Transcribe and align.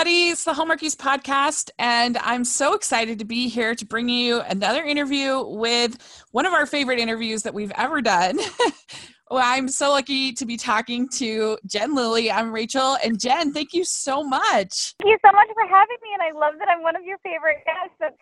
everybody. 0.00 0.28
It's 0.28 0.44
the 0.44 0.54
Hallmarkies 0.54 0.96
podcast, 0.96 1.68
and 1.78 2.16
I'm 2.22 2.42
so 2.42 2.72
excited 2.72 3.18
to 3.18 3.26
be 3.26 3.50
here 3.50 3.74
to 3.74 3.84
bring 3.84 4.08
you 4.08 4.40
another 4.40 4.82
interview 4.82 5.44
with 5.46 6.24
one 6.30 6.46
of 6.46 6.54
our 6.54 6.64
favorite 6.64 6.98
interviews 6.98 7.42
that 7.42 7.52
we've 7.52 7.72
ever 7.76 8.00
done. 8.00 8.38
well, 9.30 9.42
I'm 9.44 9.68
so 9.68 9.90
lucky 9.90 10.32
to 10.32 10.46
be 10.46 10.56
talking 10.56 11.06
to 11.16 11.58
Jen 11.66 11.94
Lilley. 11.94 12.32
I'm 12.32 12.50
Rachel, 12.50 12.96
and 13.04 13.20
Jen, 13.20 13.52
thank 13.52 13.74
you 13.74 13.84
so 13.84 14.24
much. 14.24 14.94
Thank 15.02 15.10
you 15.10 15.18
so 15.22 15.32
much 15.32 15.48
for 15.52 15.68
having 15.68 15.98
me, 16.02 16.08
and 16.14 16.22
I 16.22 16.30
love 16.38 16.54
that 16.60 16.68
I'm 16.70 16.82
one 16.82 16.96
of 16.96 17.04
your 17.04 17.18
favorite 17.18 17.58
guests. 17.66 17.96
That's 18.00 18.16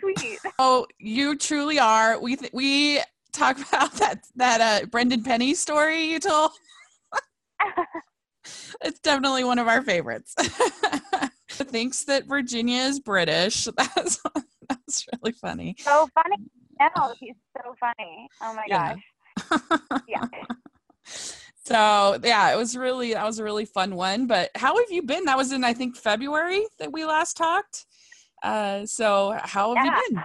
sweet. 0.00 0.38
Oh, 0.58 0.86
you 0.98 1.38
truly 1.38 1.78
are. 1.78 2.20
We 2.20 2.36
th- 2.36 2.52
we 2.52 3.00
talk 3.32 3.56
about 3.68 3.94
that 3.94 4.26
that 4.36 4.60
uh, 4.60 4.86
Brendan 4.86 5.22
Penny 5.22 5.54
story 5.54 6.02
you 6.02 6.20
told. 6.20 6.50
It's 8.82 9.00
definitely 9.00 9.44
one 9.44 9.58
of 9.58 9.68
our 9.68 9.82
favorites. 9.82 10.34
Thinks 11.48 12.04
that 12.04 12.26
Virginia 12.26 12.80
is 12.82 13.00
British. 13.00 13.64
That's 13.76 14.20
that's 14.68 15.06
really 15.12 15.32
funny. 15.32 15.76
So 15.78 16.08
funny. 16.14 16.36
No, 16.80 17.14
he's 17.20 17.34
so 17.56 17.74
funny. 17.78 18.28
Oh 18.40 18.54
my 18.54 18.64
yeah. 18.66 18.94
gosh. 19.50 20.00
yeah. 20.08 20.26
So 21.64 22.18
yeah, 22.24 22.52
it 22.52 22.56
was 22.56 22.76
really 22.76 23.14
that 23.14 23.24
was 23.24 23.38
a 23.38 23.44
really 23.44 23.64
fun 23.64 23.94
one. 23.94 24.26
But 24.26 24.50
how 24.56 24.76
have 24.76 24.90
you 24.90 25.02
been? 25.02 25.24
That 25.26 25.36
was 25.36 25.52
in 25.52 25.62
I 25.62 25.72
think 25.72 25.96
February 25.96 26.66
that 26.80 26.92
we 26.92 27.04
last 27.04 27.36
talked. 27.36 27.86
Uh, 28.42 28.84
so 28.84 29.38
how 29.40 29.74
have 29.74 29.86
yeah. 29.86 29.96
you 29.96 30.14
been? 30.14 30.24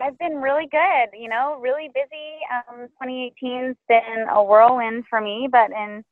I've 0.00 0.18
been 0.18 0.36
really 0.36 0.66
good. 0.70 1.18
You 1.18 1.28
know, 1.28 1.58
really 1.60 1.90
busy. 1.94 2.38
Um, 2.70 2.88
2018's 3.02 3.76
been 3.86 4.26
a 4.30 4.42
whirlwind 4.42 5.04
for 5.10 5.20
me, 5.20 5.46
but 5.50 5.70
in 5.70 6.02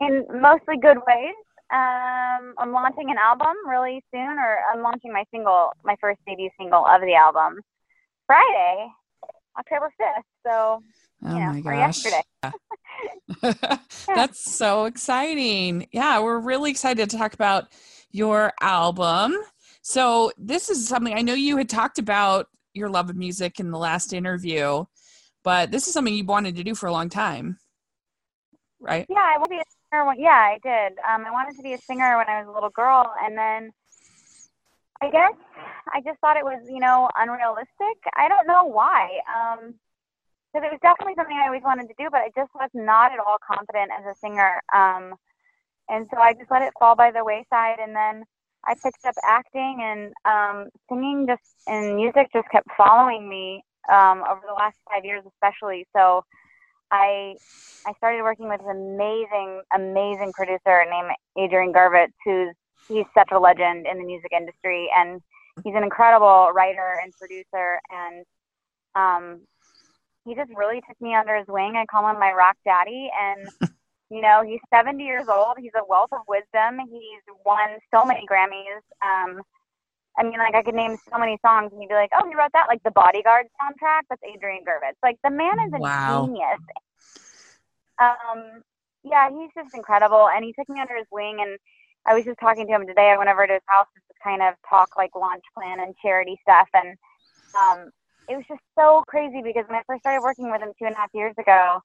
in 0.00 0.24
mostly 0.40 0.76
good 0.80 0.98
ways. 1.06 1.34
Um, 1.70 2.54
I'm 2.58 2.72
launching 2.72 3.10
an 3.10 3.16
album 3.18 3.54
really 3.66 4.02
soon, 4.12 4.38
or 4.38 4.58
I'm 4.72 4.82
launching 4.82 5.12
my 5.12 5.24
single, 5.30 5.72
my 5.84 5.96
first 6.00 6.18
debut 6.26 6.48
single 6.58 6.84
of 6.86 7.02
the 7.02 7.14
album, 7.14 7.60
Friday, 8.26 8.88
October 9.58 9.92
5th. 10.00 10.22
So, 10.46 10.82
oh 11.24 11.34
you 11.34 11.38
know, 11.38 11.52
my 11.52 11.60
gosh. 11.60 12.04
yesterday. 12.04 12.22
That's 14.06 14.56
so 14.56 14.86
exciting. 14.86 15.88
Yeah, 15.92 16.20
we're 16.20 16.38
really 16.38 16.70
excited 16.70 17.10
to 17.10 17.18
talk 17.18 17.34
about 17.34 17.68
your 18.12 18.54
album. 18.62 19.34
So, 19.82 20.32
this 20.38 20.70
is 20.70 20.88
something 20.88 21.12
I 21.12 21.20
know 21.20 21.34
you 21.34 21.58
had 21.58 21.68
talked 21.68 21.98
about 21.98 22.48
your 22.72 22.88
love 22.88 23.10
of 23.10 23.16
music 23.16 23.60
in 23.60 23.70
the 23.70 23.78
last 23.78 24.14
interview, 24.14 24.84
but 25.44 25.70
this 25.70 25.86
is 25.86 25.92
something 25.92 26.14
you 26.14 26.24
wanted 26.24 26.56
to 26.56 26.64
do 26.64 26.74
for 26.74 26.86
a 26.86 26.92
long 26.92 27.10
time, 27.10 27.58
right? 28.80 29.04
Yeah, 29.10 29.16
I 29.18 29.36
will 29.38 29.48
be 29.48 29.60
yeah, 29.92 30.54
I 30.54 30.58
did. 30.62 30.98
Um, 30.98 31.24
I 31.26 31.30
wanted 31.30 31.56
to 31.56 31.62
be 31.62 31.72
a 31.72 31.78
singer 31.78 32.16
when 32.16 32.28
I 32.28 32.40
was 32.40 32.48
a 32.48 32.52
little 32.52 32.70
girl, 32.70 33.12
and 33.22 33.36
then 33.36 33.72
I 35.00 35.10
guess 35.10 35.34
I 35.92 36.00
just 36.00 36.18
thought 36.20 36.36
it 36.36 36.44
was, 36.44 36.60
you 36.68 36.80
know, 36.80 37.08
unrealistic. 37.16 37.98
I 38.16 38.28
don't 38.28 38.46
know 38.46 38.64
why. 38.64 39.20
Um, 39.28 39.74
because 40.52 40.66
it 40.66 40.72
was 40.72 40.80
definitely 40.80 41.14
something 41.14 41.36
I 41.36 41.46
always 41.46 41.62
wanted 41.62 41.88
to 41.88 41.94
do, 41.98 42.08
but 42.10 42.22
I 42.22 42.30
just 42.34 42.50
was 42.54 42.70
not 42.72 43.12
at 43.12 43.18
all 43.18 43.36
confident 43.46 43.90
as 43.92 44.04
a 44.06 44.18
singer. 44.18 44.60
Um, 44.74 45.14
and 45.88 46.06
so 46.10 46.18
I 46.18 46.32
just 46.32 46.50
let 46.50 46.62
it 46.62 46.72
fall 46.78 46.96
by 46.96 47.10
the 47.10 47.24
wayside, 47.24 47.78
and 47.80 47.94
then 47.94 48.24
I 48.64 48.74
picked 48.74 49.04
up 49.06 49.14
acting 49.24 49.78
and 49.80 50.12
um, 50.24 50.68
singing. 50.88 51.26
Just 51.26 51.42
and 51.66 51.96
music 51.96 52.28
just 52.32 52.48
kept 52.50 52.68
following 52.76 53.28
me 53.28 53.62
um, 53.92 54.24
over 54.28 54.40
the 54.46 54.54
last 54.54 54.76
five 54.90 55.04
years, 55.04 55.22
especially. 55.26 55.86
So 55.94 56.24
I 56.90 57.34
I 57.86 57.92
started 57.98 58.22
working 58.22 58.48
with 58.48 58.60
an 58.60 58.70
amazing, 58.70 59.62
amazing 59.74 60.32
producer 60.34 60.84
named 60.90 61.10
Adrian 61.38 61.72
Gurvitz, 61.72 62.12
who's 62.24 62.54
he's 62.88 63.06
such 63.16 63.30
a 63.32 63.38
legend 63.38 63.86
in 63.90 63.98
the 63.98 64.04
music 64.04 64.32
industry, 64.36 64.88
and 64.96 65.20
he's 65.64 65.74
an 65.74 65.82
incredible 65.84 66.50
writer 66.54 67.00
and 67.02 67.12
producer, 67.18 67.80
and 67.90 68.24
um, 68.94 69.40
he 70.24 70.34
just 70.34 70.50
really 70.56 70.80
took 70.88 71.00
me 71.00 71.14
under 71.14 71.36
his 71.36 71.46
wing. 71.48 71.74
I 71.76 71.86
call 71.86 72.08
him 72.08 72.18
my 72.18 72.32
rock 72.32 72.56
daddy, 72.64 73.10
and 73.18 73.48
you 74.10 74.20
know 74.20 74.42
he's 74.46 74.60
70 74.72 75.02
years 75.02 75.26
old. 75.28 75.56
He's 75.58 75.72
a 75.76 75.84
wealth 75.88 76.10
of 76.12 76.20
wisdom. 76.28 76.80
He's 76.90 77.22
won 77.44 77.78
so 77.94 78.04
many 78.04 78.26
Grammys. 78.30 78.82
Um, 79.04 79.42
I 80.18 80.24
mean, 80.24 80.38
like 80.38 80.54
I 80.54 80.62
could 80.62 80.74
name 80.74 80.96
so 81.10 81.18
many 81.18 81.38
songs, 81.44 81.70
and 81.72 81.80
you'd 81.80 81.88
be 81.88 81.94
like, 81.94 82.10
"Oh, 82.12 82.28
he 82.28 82.34
wrote 82.34 82.50
that?" 82.52 82.66
Like 82.68 82.82
the 82.82 82.90
Bodyguard 82.90 83.46
soundtrack. 83.60 84.02
That's 84.10 84.22
Adrian 84.24 84.64
Gurvitz. 84.64 84.98
Like 85.02 85.16
the 85.22 85.30
man 85.30 85.54
is 85.66 85.72
a 85.74 85.78
wow. 85.78 86.26
genius. 86.26 86.60
Um, 88.00 88.62
yeah, 89.04 89.30
he's 89.30 89.50
just 89.54 89.74
incredible, 89.74 90.28
and 90.28 90.44
he 90.44 90.52
took 90.52 90.68
me 90.68 90.80
under 90.80 90.96
his 90.96 91.06
wing. 91.12 91.38
And 91.40 91.58
I 92.04 92.14
was 92.14 92.24
just 92.24 92.40
talking 92.40 92.66
to 92.66 92.72
him 92.72 92.86
today. 92.86 93.10
I 93.14 93.16
went 93.16 93.30
over 93.30 93.46
to 93.46 93.52
his 93.52 93.62
house 93.66 93.86
to 93.94 94.14
kind 94.22 94.42
of 94.42 94.54
talk 94.68 94.96
like 94.96 95.14
launch 95.14 95.44
plan 95.56 95.78
and 95.78 95.94
charity 96.02 96.38
stuff, 96.42 96.68
and 96.74 96.96
um, 97.54 97.90
it 98.28 98.34
was 98.34 98.44
just 98.48 98.62
so 98.76 99.04
crazy 99.06 99.40
because 99.42 99.64
when 99.68 99.78
I 99.78 99.82
first 99.86 100.02
started 100.02 100.22
working 100.22 100.50
with 100.50 100.62
him 100.62 100.72
two 100.78 100.86
and 100.86 100.94
a 100.94 100.98
half 100.98 101.10
years 101.14 101.34
ago, 101.38 101.80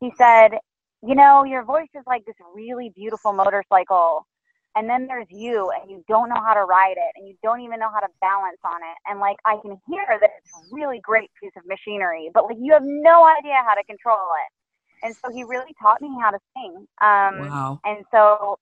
he 0.00 0.12
said, 0.18 0.58
"You 1.02 1.14
know, 1.14 1.44
your 1.44 1.64
voice 1.64 1.88
is 1.94 2.04
like 2.06 2.26
this 2.26 2.36
really 2.54 2.92
beautiful 2.94 3.32
motorcycle." 3.32 4.26
And 4.76 4.88
then 4.88 5.06
there's 5.06 5.26
you 5.30 5.70
and 5.70 5.90
you 5.90 6.04
don't 6.08 6.28
know 6.28 6.40
how 6.44 6.54
to 6.54 6.62
ride 6.62 6.96
it 6.96 7.12
and 7.16 7.28
you 7.28 7.34
don't 7.42 7.60
even 7.60 7.78
know 7.78 7.90
how 7.92 8.00
to 8.00 8.08
balance 8.20 8.58
on 8.64 8.80
it 8.82 8.96
and 9.06 9.20
like 9.20 9.36
i 9.44 9.56
can 9.62 9.76
hear 9.88 10.04
that 10.08 10.30
it's 10.38 10.50
a 10.54 10.74
really 10.74 11.00
great 11.02 11.30
piece 11.40 11.52
of 11.56 11.62
machinery 11.66 12.30
but 12.32 12.44
like 12.44 12.56
you 12.60 12.72
have 12.72 12.84
no 12.84 13.26
idea 13.26 13.56
how 13.66 13.74
to 13.74 13.84
control 13.84 14.30
it 14.46 15.06
and 15.06 15.14
so 15.24 15.32
he 15.32 15.44
really 15.44 15.74
taught 15.80 16.00
me 16.00 16.10
how 16.20 16.30
to 16.30 16.38
sing 16.54 16.74
um 17.00 17.48
wow. 17.48 17.80
and 17.84 18.04
so 18.10 18.58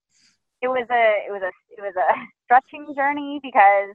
it 0.63 0.69
was 0.69 0.87
a 0.91 1.27
it 1.27 1.31
was 1.31 1.43
a 1.43 1.53
it 1.77 1.83
was 1.83 1.95
a 1.97 2.09
stretching 2.45 2.95
journey 2.97 3.41
because 3.43 3.95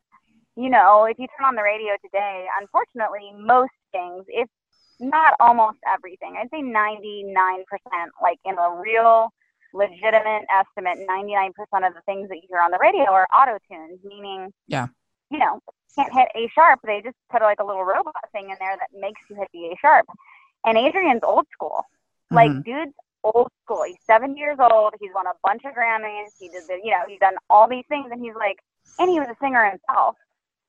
you 0.56 0.70
know 0.70 1.06
if 1.06 1.18
you 1.18 1.28
turn 1.38 1.48
on 1.48 1.56
the 1.56 1.64
radio 1.64 1.94
today 2.04 2.46
unfortunately 2.60 3.32
most 3.38 3.74
things 3.92 4.24
if 4.28 4.48
not 5.00 5.34
almost 5.40 5.78
everything 5.92 6.36
i'd 6.38 6.50
say 6.52 6.62
99% 6.62 7.66
like 8.22 8.38
in 8.46 8.56
a 8.58 8.80
real 8.80 9.30
legitimate 9.74 10.46
estimate, 10.50 11.00
99% 11.10 11.50
of 11.88 11.94
the 11.94 12.02
things 12.06 12.30
that 12.30 12.36
you 12.36 12.48
hear 12.50 12.60
on 12.60 12.72
the 12.72 12.80
radio 12.80 13.12
are 13.12 13.28
auto 13.36 13.58
tuned, 13.70 14.00
meaning, 14.04 14.54
yeah, 14.68 14.88
you 15.30 15.40
know, 15.40 15.60
can't 15.96 16.14
hit 16.14 16.28
A 16.36 16.50
sharp. 16.54 16.80
They 16.84 17.02
just 17.02 17.18
put 17.32 17.42
like 17.42 17.60
a 17.60 17.66
little 17.66 17.84
robot 17.84 18.14
thing 18.32 18.50
in 18.50 18.56
there 18.60 18.76
that 18.78 18.90
makes 19.00 19.22
you 19.30 19.36
hit 19.36 19.48
the 19.54 19.66
A 19.66 19.76
sharp. 19.82 20.06
And 20.66 20.78
Adrian's 20.78 21.24
old 21.24 21.46
school. 21.52 21.86
Mm-hmm. 22.32 22.36
Like, 22.36 22.64
dude's 22.64 22.94
old 23.24 23.50
school. 23.64 23.84
He's 23.86 23.98
seven 24.06 24.38
years 24.38 24.58
old. 24.60 24.94
He's 25.00 25.12
won 25.14 25.28
a 25.28 25.34
bunch 25.44 25.64
of 25.66 25.74
Grammys. 25.74 26.30
He 26.40 26.50
did 26.50 26.64
the, 26.68 26.80
you 26.84 26.92
know, 26.92 27.04
he's 27.08 27.20
done 27.20 27.36
all 27.50 27.68
these 27.68 27.86
things. 27.90 28.10
And 28.12 28.22
he's 28.22 28.36
like, 28.36 28.58
and 29.00 29.10
he 29.10 29.20
was 29.20 29.30
a 29.30 29.36
singer 29.42 29.64
himself. 29.70 30.16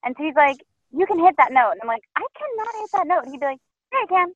And 0.04 0.14
so 0.16 0.24
he's 0.24 0.34
like, 0.34 0.58
you 0.92 1.06
can 1.06 1.18
hit 1.18 1.34
that 1.38 1.52
note. 1.52 1.72
And 1.72 1.80
I'm 1.82 1.88
like, 1.88 2.04
I 2.16 2.24
cannot 2.38 2.74
hit 2.80 2.90
that 2.92 3.06
note. 3.06 3.24
And 3.24 3.32
he'd 3.32 3.40
be 3.40 3.46
like, 3.46 3.60
yeah, 3.92 3.98
I 4.02 4.06
can. 4.08 4.32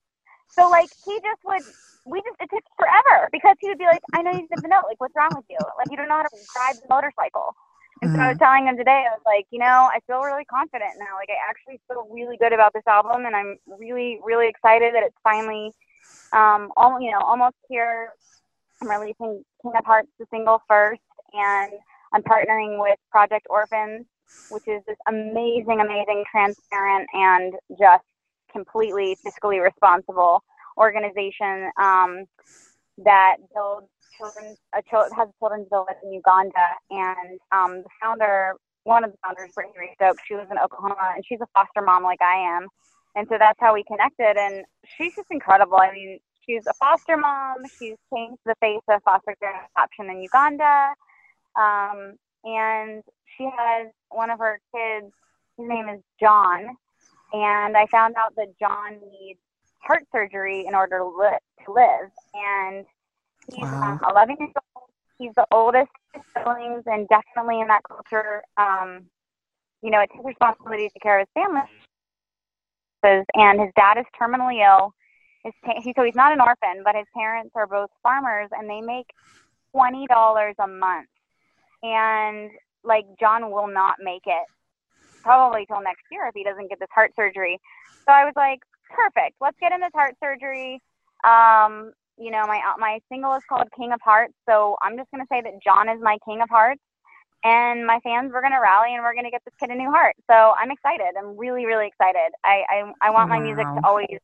So 0.51 0.69
like 0.69 0.91
he 1.05 1.21
just 1.21 1.43
would 1.45 1.63
we 2.07 2.21
just 2.23 2.37
it 2.41 2.49
took 2.51 2.65
forever 2.79 3.29
because 3.33 3.57
he 3.61 3.69
would 3.69 3.79
be 3.79 3.85
like, 3.85 4.01
I 4.13 4.23
know 4.23 4.33
you 4.33 4.49
did 4.49 4.63
the 4.63 4.69
note, 4.69 4.85
like 4.89 5.01
what's 5.01 5.15
wrong 5.15 5.31
with 5.35 5.45
you? 5.49 5.59
Like 5.77 5.91
you 5.91 5.97
don't 5.97 6.09
know 6.09 6.17
how 6.17 6.23
to 6.23 6.37
ride 6.57 6.77
the 6.77 6.89
motorcycle. 6.89 7.55
And 8.01 8.15
so 8.15 8.21
I 8.21 8.29
was 8.29 8.39
mm-hmm. 8.39 8.45
telling 8.45 8.67
him 8.69 8.77
today, 8.77 9.07
I 9.11 9.13
was 9.13 9.23
like, 9.27 9.47
you 9.51 9.59
know, 9.59 9.91
I 9.91 9.99
feel 10.07 10.21
really 10.21 10.45
confident 10.45 10.93
now. 10.99 11.19
Like 11.19 11.31
I 11.31 11.39
actually 11.51 11.81
feel 11.89 12.07
really 12.11 12.37
good 12.37 12.53
about 12.53 12.73
this 12.73 12.87
album 12.87 13.27
and 13.27 13.35
I'm 13.35 13.59
really, 13.67 14.21
really 14.23 14.49
excited 14.49 14.95
that 14.95 15.03
it's 15.03 15.19
finally 15.23 15.73
um 16.33 16.71
all 16.77 17.01
you 17.01 17.11
know, 17.11 17.21
almost 17.21 17.57
here. 17.69 18.11
I'm 18.81 18.89
releasing 18.89 19.45
King 19.63 19.73
of 19.77 19.85
Hearts 19.85 20.09
the 20.19 20.27
single 20.31 20.63
first 20.69 21.03
and 21.33 21.73
I'm 22.13 22.23
partnering 22.23 22.81
with 22.81 22.99
Project 23.11 23.47
Orphans, 23.51 24.07
which 24.51 24.67
is 24.69 24.83
this 24.87 24.97
amazing, 25.09 25.81
amazing, 25.81 26.25
transparent 26.31 27.09
and 27.13 27.55
just 27.79 28.05
completely 28.59 29.17
fiscally 29.25 29.63
responsible 29.63 30.43
organization 30.77 31.71
um, 31.81 32.25
that 33.05 33.37
builds 33.55 33.87
children's 34.17 34.59
a 34.75 34.83
child 34.91 35.13
has 35.17 35.29
a 35.29 35.33
children's 35.39 35.69
village 35.71 35.97
in 36.03 36.13
Uganda, 36.13 36.67
and 36.91 37.39
um, 37.53 37.83
the 37.83 37.91
founder, 38.03 38.55
one 38.85 39.05
of 39.05 39.13
the 39.13 39.19
founders, 39.25 39.51
Brittany 39.55 39.91
Stokes, 39.95 40.23
she 40.27 40.35
was 40.35 40.47
in 40.51 40.59
Oklahoma, 40.59 41.13
and 41.15 41.25
she's 41.27 41.41
a 41.41 41.47
foster 41.55 41.83
mom 41.83 42.03
like 42.03 42.21
I 42.21 42.57
am, 42.57 42.67
and 43.15 43.27
so 43.29 43.37
that's 43.39 43.59
how 43.61 43.75
we 43.75 43.85
connected. 43.85 44.37
And 44.37 44.65
she's 44.97 45.15
just 45.15 45.29
incredible. 45.31 45.79
I 45.79 45.93
mean, 45.93 46.19
she's 46.45 46.67
a 46.67 46.75
foster 46.75 47.17
mom. 47.17 47.59
She's 47.79 47.97
changed 48.13 48.41
the 48.45 48.55
face 48.61 48.83
of 48.91 49.03
foster 49.05 49.37
care 49.41 49.55
adoption 49.77 50.11
in 50.11 50.23
Uganda, 50.23 50.95
um, 51.57 52.15
and 52.45 53.03
she 53.37 53.45
has 53.45 53.89
one 54.11 54.31
of 54.31 54.39
her 54.41 54.61
kids. 54.75 55.13
His 55.57 55.69
name 55.69 55.89
is 55.89 56.01
John, 56.21 56.77
and 57.33 57.77
I 57.77 57.87
found 57.87 58.15
out 58.17 58.35
that 58.37 58.59
John 58.59 59.01
needs 59.11 59.41
heart 59.81 60.05
surgery 60.13 60.67
in 60.67 60.75
order 60.75 60.99
to, 60.99 61.05
li- 61.05 61.65
to 61.65 61.73
live. 61.73 62.11
And 62.35 62.87
he's 63.53 63.65
wow. 63.65 63.99
um, 64.03 64.11
11 64.11 64.37
years 64.39 64.53
old. 64.77 64.89
He's 65.19 65.35
the 65.37 65.47
oldest 65.51 65.91
of 66.15 66.23
siblings, 66.37 66.85
and 66.87 67.09
definitely 67.09 67.61
in 67.61 67.67
that 67.69 67.83
culture, 67.89 68.43
um, 68.57 69.07
you 69.83 69.91
know, 69.91 70.01
it's 70.01 70.13
his 70.15 70.25
responsibility 70.25 70.87
to 70.87 70.93
take 70.95 71.03
care 71.03 71.21
of 71.21 71.27
his 71.35 71.43
family. 71.43 71.63
And 73.35 73.61
his 73.61 73.71
dad 73.75 73.99
is 73.99 74.05
terminally 74.21 74.65
ill. 74.65 74.93
His 75.45 75.55
ta- 75.65 75.81
he, 75.81 75.93
so 75.97 76.05
he's 76.05 76.15
not 76.15 76.33
an 76.33 76.41
orphan, 76.41 76.83
but 76.85 76.95
his 76.95 77.07
parents 77.17 77.51
are 77.55 77.67
both 77.67 77.91
farmers, 78.03 78.49
and 78.53 78.69
they 78.69 78.81
make 78.81 79.07
twenty 79.73 80.07
dollars 80.07 80.55
a 80.59 80.67
month. 80.67 81.09
And 81.83 82.51
like 82.85 83.07
John 83.21 83.51
will 83.51 83.69
not 83.69 83.97
make 84.01 84.23
it 84.27 84.47
probably 85.29 85.67
till 85.67 85.83
next 85.83 86.05
year 86.11 86.27
if 86.27 86.35
he 86.35 86.43
doesn't 86.43 86.69
get 86.71 86.81
this 86.81 86.89
heart 86.95 87.13
surgery. 87.15 87.61
So 88.09 88.13
I 88.13 88.25
was 88.25 88.33
like, 88.35 88.61
perfect. 88.89 89.37
Let's 89.41 89.59
get 89.61 89.73
in 89.73 89.81
this 89.81 89.93
heart 89.95 90.15
surgery. 90.25 90.81
Um, 91.25 91.93
you 92.17 92.31
know, 92.31 92.47
my 92.47 92.61
my 92.79 92.99
single 93.13 93.35
is 93.35 93.43
called 93.49 93.69
King 93.77 93.93
of 93.93 94.01
Hearts, 94.03 94.33
so 94.49 94.77
I'm 94.81 94.97
just 94.97 95.11
gonna 95.11 95.29
say 95.31 95.43
that 95.43 95.63
John 95.63 95.89
is 95.89 96.01
my 96.01 96.17
King 96.25 96.41
of 96.41 96.49
Hearts, 96.49 96.81
and 97.45 97.87
my 97.87 98.01
fans 98.01 98.33
we're 98.33 98.43
gonna 98.43 98.61
rally 98.61 98.95
and 98.95 99.05
we're 99.05 99.15
gonna 99.15 99.31
get 99.31 99.43
this 99.45 99.55
kid 99.61 99.71
a 99.71 99.75
new 99.75 99.91
heart. 99.91 100.17
So 100.31 100.55
I'm 100.59 100.71
excited. 100.71 101.13
I'm 101.19 101.37
really 101.37 101.67
really 101.67 101.87
excited. 101.87 102.33
I 102.45 102.65
I, 102.71 103.09
I 103.09 103.11
want 103.11 103.29
my 103.29 103.39
music 103.39 103.65
to 103.65 103.81
always 103.85 104.19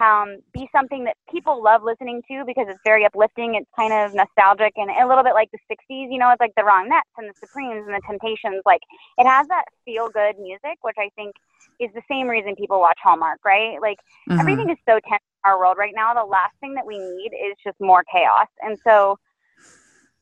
um, 0.00 0.38
be 0.52 0.68
something 0.72 1.04
that 1.04 1.16
people 1.30 1.62
love 1.62 1.82
listening 1.84 2.22
to 2.28 2.44
because 2.44 2.66
it's 2.68 2.80
very 2.84 3.04
uplifting. 3.04 3.54
It's 3.54 3.70
kind 3.76 3.92
of 3.92 4.14
nostalgic 4.14 4.72
and 4.76 4.90
a 4.90 5.06
little 5.06 5.22
bit 5.22 5.34
like 5.34 5.50
the 5.52 5.58
60s. 5.70 6.10
You 6.10 6.18
know, 6.18 6.30
it's 6.30 6.40
like 6.40 6.54
the 6.56 6.62
Ronettes 6.62 7.14
and 7.16 7.28
the 7.28 7.34
Supremes 7.38 7.86
and 7.86 7.94
the 7.94 8.02
Temptations. 8.06 8.62
Like 8.66 8.80
it 9.18 9.26
has 9.26 9.46
that 9.48 9.64
feel 9.84 10.08
good 10.08 10.38
music, 10.38 10.78
which 10.82 10.96
I 10.98 11.10
think 11.14 11.34
is 11.80 11.90
the 11.94 12.02
same 12.10 12.26
reason 12.26 12.56
people 12.56 12.80
watch 12.80 12.98
Hallmark, 13.02 13.40
right? 13.44 13.80
Like 13.80 13.98
mm-hmm. 14.28 14.40
everything 14.40 14.70
is 14.70 14.78
so 14.88 14.98
tense 15.08 15.22
in 15.44 15.50
our 15.50 15.58
world 15.58 15.76
right 15.78 15.94
now. 15.94 16.12
The 16.12 16.24
last 16.24 16.54
thing 16.60 16.74
that 16.74 16.86
we 16.86 16.98
need 16.98 17.30
is 17.32 17.54
just 17.62 17.76
more 17.80 18.04
chaos. 18.12 18.48
And 18.62 18.76
so 18.82 19.16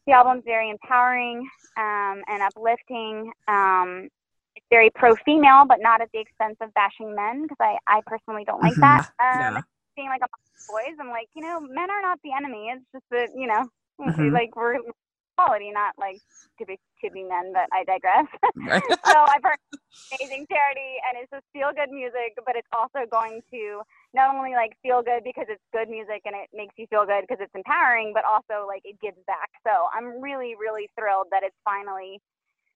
the 0.06 0.12
album's 0.12 0.42
very 0.44 0.69
empowering 0.69 1.48
um, 1.78 2.22
and 2.28 2.42
uplifting. 2.42 3.32
Um, 3.48 4.08
it's 4.56 4.66
very 4.70 4.90
pro 4.90 5.14
female, 5.25 5.64
but 5.66 5.78
not 5.81 6.00
at 6.00 6.08
the 6.12 6.20
expense 6.20 6.56
of 6.60 6.72
bashing 6.75 7.14
men 7.14 7.43
because 7.43 7.58
I, 7.60 7.78
I 7.87 8.00
personally 8.06 8.44
don't 8.44 8.62
like 8.62 8.72
mm-hmm. 8.72 8.81
that. 8.82 9.10
Um, 9.20 9.54
yeah. 9.54 9.60
Being 9.96 10.08
like 10.08 10.22
a 10.22 10.28
boys, 10.69 10.96
I'm 11.00 11.08
like, 11.08 11.28
you 11.34 11.43
know, 11.43 11.60
men 11.60 11.90
are 11.90 12.00
not 12.00 12.19
the 12.25 12.32
enemy. 12.32 12.72
It's 12.72 12.84
just 12.93 13.04
that, 13.10 13.28
you 13.37 13.46
know, 13.46 13.69
mm-hmm. 14.00 14.32
like 14.32 14.56
we're 14.56 14.78
quality, 15.37 15.70
not 15.70 15.94
like 15.99 16.20
to 16.58 16.66
be 16.66 16.78
to 17.04 17.10
be 17.10 17.25
men, 17.25 17.52
but 17.52 17.66
I 17.72 17.84
digress. 17.84 18.26
so 19.04 19.19
I've 19.26 19.43
heard 19.43 19.58
amazing 20.14 20.46
charity 20.46 21.00
and 21.08 21.19
it's 21.19 21.31
just 21.31 21.44
feel 21.52 21.72
good 21.75 21.90
music, 21.90 22.37
but 22.46 22.56
it's 22.56 22.69
also 22.72 23.08
going 23.10 23.43
to 23.50 23.82
not 24.14 24.34
only 24.34 24.52
like 24.52 24.76
feel 24.82 25.02
good 25.02 25.25
because 25.25 25.46
it's 25.48 25.62
good 25.72 25.88
music 25.88 26.22
and 26.25 26.34
it 26.37 26.48
makes 26.55 26.75
you 26.76 26.87
feel 26.88 27.05
good 27.05 27.25
because 27.26 27.40
it's 27.40 27.55
empowering, 27.55 28.12
but 28.14 28.25
also 28.25 28.66
like 28.66 28.82
it 28.84 29.00
gives 29.00 29.19
back. 29.26 29.50
So 29.66 29.72
I'm 29.93 30.20
really, 30.22 30.55
really 30.55 30.88
thrilled 30.98 31.26
that 31.32 31.43
it's 31.43 31.56
finally 31.64 32.20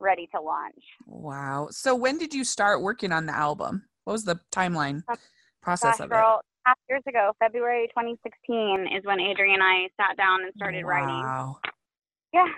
ready 0.00 0.28
to 0.34 0.40
launch. 0.40 0.82
Wow. 1.06 1.68
So 1.70 1.94
when 1.94 2.18
did 2.18 2.34
you 2.34 2.44
start 2.44 2.82
working 2.82 3.12
on 3.12 3.26
the 3.26 3.34
album? 3.34 3.84
What 4.04 4.12
was 4.12 4.24
the 4.24 4.38
timeline 4.52 5.02
um, 5.08 5.16
process 5.62 5.98
gosh, 5.98 6.04
of 6.04 6.10
girl, 6.10 6.40
it? 6.40 6.46
Half 6.66 6.78
years 6.88 7.02
ago, 7.08 7.32
February 7.38 7.86
2016 7.88 8.88
is 8.96 9.04
when 9.04 9.20
Adrian 9.20 9.60
and 9.60 9.62
I 9.62 9.88
sat 10.00 10.16
down 10.16 10.42
and 10.42 10.52
started 10.56 10.84
wow. 10.84 10.90
writing. 10.90 11.08
Wow. 11.08 11.58
Yeah. 12.32 12.48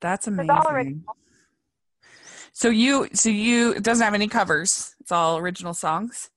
That's 0.00 0.26
amazing. 0.26 1.04
So 2.54 2.68
you, 2.68 3.08
so 3.14 3.28
you, 3.30 3.72
it 3.72 3.82
doesn't 3.82 4.04
have 4.04 4.14
any 4.14 4.28
covers. 4.28 4.94
It's 5.00 5.12
all 5.12 5.38
original 5.38 5.74
songs. 5.74 6.30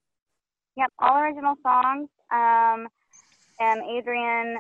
Yep, 0.77 0.89
all 0.99 1.17
original 1.17 1.55
songs. 1.63 2.09
Um, 2.31 2.87
and 3.59 3.81
Adrian 3.83 4.57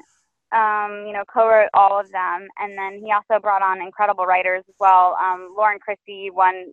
um, 0.55 1.03
you 1.05 1.11
know, 1.11 1.23
co-wrote 1.31 1.69
all 1.73 1.99
of 1.99 2.09
them, 2.11 2.47
and 2.59 2.77
then 2.77 3.01
he 3.03 3.11
also 3.11 3.41
brought 3.41 3.61
on 3.61 3.81
incredible 3.81 4.25
writers 4.25 4.63
as 4.69 4.75
well. 4.79 5.17
Um, 5.21 5.53
Lauren 5.55 5.79
Christy 5.79 6.29
won 6.31 6.71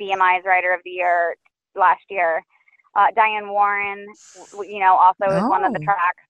BMI's 0.00 0.44
Writer 0.44 0.72
of 0.74 0.80
the 0.84 0.90
Year 0.90 1.36
last 1.74 2.02
year. 2.10 2.42
Uh, 2.94 3.06
Diane 3.16 3.48
Warren, 3.48 4.06
you 4.60 4.80
know, 4.80 4.96
also 4.96 5.34
is 5.34 5.42
one 5.48 5.64
of 5.64 5.72
the 5.72 5.80
oh. 5.80 5.84
tracks. 5.84 6.22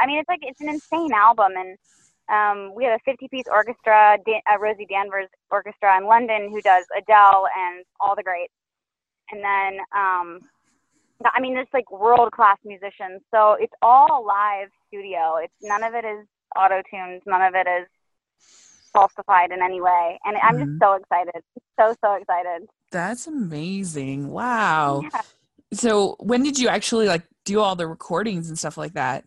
I 0.00 0.06
mean, 0.06 0.20
it's 0.20 0.28
like 0.28 0.40
it's 0.42 0.60
an 0.60 0.68
insane 0.68 1.12
album, 1.12 1.52
and 1.56 1.76
um, 2.30 2.74
we 2.74 2.84
have 2.84 3.00
a 3.04 3.10
50-piece 3.10 3.46
orchestra, 3.52 4.16
Dan- 4.24 4.40
uh, 4.50 4.58
Rosie 4.58 4.86
Danvers 4.86 5.28
Orchestra 5.50 5.98
in 5.98 6.06
London, 6.06 6.50
who 6.50 6.62
does 6.62 6.84
Adele 6.96 7.48
and 7.58 7.84
all 7.98 8.14
the 8.14 8.22
greats, 8.22 8.54
and 9.32 9.42
then 9.42 9.80
um, 9.92 10.38
I 11.24 11.40
mean, 11.40 11.56
it's 11.56 11.72
like 11.74 11.90
world-class 11.90 12.58
musicians. 12.64 13.22
So 13.32 13.56
it's 13.58 13.72
all 13.82 14.24
live 14.24 14.68
studio. 14.86 15.38
It's 15.42 15.54
none 15.60 15.82
of 15.82 15.94
it 15.94 16.04
is 16.04 16.26
auto 16.56 16.82
tuned. 16.90 17.22
None 17.26 17.42
of 17.42 17.54
it 17.54 17.66
is 17.66 17.88
falsified 18.92 19.50
in 19.50 19.62
any 19.62 19.80
way. 19.80 20.18
And 20.24 20.36
I'm 20.36 20.56
mm-hmm. 20.56 20.64
just 20.64 20.80
so 20.80 20.94
excited. 20.94 21.42
So, 21.78 21.94
so 22.02 22.14
excited. 22.14 22.68
That's 22.90 23.26
amazing. 23.26 24.28
Wow. 24.28 25.02
Yeah. 25.02 25.20
So 25.72 26.16
when 26.20 26.42
did 26.42 26.58
you 26.58 26.68
actually 26.68 27.08
like 27.08 27.22
do 27.44 27.60
all 27.60 27.76
the 27.76 27.86
recordings 27.86 28.48
and 28.48 28.58
stuff 28.58 28.76
like 28.76 28.94
that? 28.94 29.24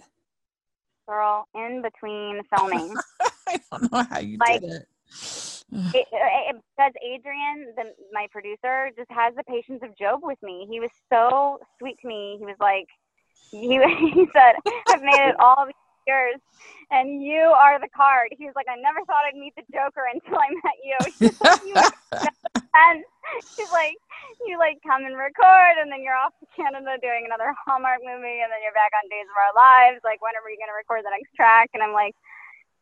Girl, 1.08 1.48
in 1.56 1.82
between 1.82 2.42
filming. 2.56 2.94
I 3.48 3.60
don't 3.72 3.92
know 3.92 4.04
how 4.10 4.20
you 4.20 4.38
like, 4.38 4.62
did 4.62 4.72
it. 4.72 4.88
it, 5.72 6.08
it, 6.12 6.56
because 6.76 6.92
Adrian, 7.02 7.74
the, 7.76 7.94
my 8.12 8.28
producer, 8.32 8.92
just 8.98 9.10
has 9.12 9.34
the 9.36 9.44
patience 9.44 9.82
of 9.84 9.98
Job 9.98 10.20
with 10.24 10.42
me. 10.42 10.68
He 10.70 10.80
was 10.80 10.90
so 11.12 11.60
sweet 11.80 11.98
to 12.02 12.08
me. 12.08 12.36
He 12.40 12.46
was 12.46 12.58
like, 12.60 12.88
he, 13.52 13.68
he 14.14 14.28
said, 14.34 14.56
I've 14.90 15.02
made 15.02 15.30
it 15.30 15.36
all 15.40 15.66
these 15.66 15.74
yours, 16.08 16.40
and 16.90 17.22
you 17.22 17.52
are 17.52 17.80
the 17.80 17.92
card. 17.92 18.32
He 18.34 18.48
was 18.48 18.56
like, 18.56 18.72
I 18.72 18.80
never 18.80 19.04
thought 19.06 19.28
I'd 19.28 19.38
meet 19.38 19.54
the 19.60 19.68
Joker 19.70 20.08
until 20.08 20.40
I 20.40 20.50
met 20.64 20.80
you. 20.82 20.98
and 22.88 23.04
she's 23.54 23.72
like, 23.72 24.00
you 24.48 24.58
like 24.58 24.80
come 24.82 25.04
and 25.04 25.20
record, 25.20 25.76
and 25.78 25.92
then 25.92 26.02
you're 26.02 26.18
off 26.18 26.34
to 26.40 26.48
Canada 26.56 26.98
doing 27.04 27.28
another 27.28 27.54
Hallmark 27.68 28.00
movie, 28.02 28.42
and 28.42 28.50
then 28.50 28.64
you're 28.64 28.76
back 28.76 28.96
on 28.96 29.06
Days 29.12 29.28
of 29.28 29.36
Our 29.36 29.54
Lives. 29.54 30.02
Like, 30.08 30.24
when 30.24 30.34
are 30.34 30.46
we 30.48 30.56
gonna 30.56 30.76
record 30.76 31.04
the 31.04 31.12
next 31.12 31.36
track? 31.36 31.70
And 31.74 31.84
I'm 31.84 31.94
like. 31.94 32.16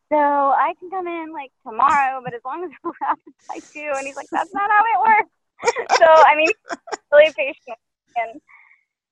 So 0.06 0.14
I 0.14 0.72
can 0.78 0.88
come 0.88 1.08
in 1.08 1.32
like 1.32 1.50
tomorrow, 1.66 2.22
but 2.22 2.32
as 2.32 2.38
long 2.44 2.62
as 2.62 2.70
we're 2.84 2.94
out 3.10 3.18
by 3.48 3.58
two, 3.58 3.90
and 3.90 4.06
he's 4.06 4.14
like, 4.14 4.30
"That's 4.30 4.54
not 4.54 4.70
how 4.70 4.84
it 4.86 5.00
works." 5.02 5.34
so 5.98 6.06
I 6.06 6.36
mean, 6.36 6.46
really 7.10 7.32
patient 7.34 7.78
and 8.16 8.40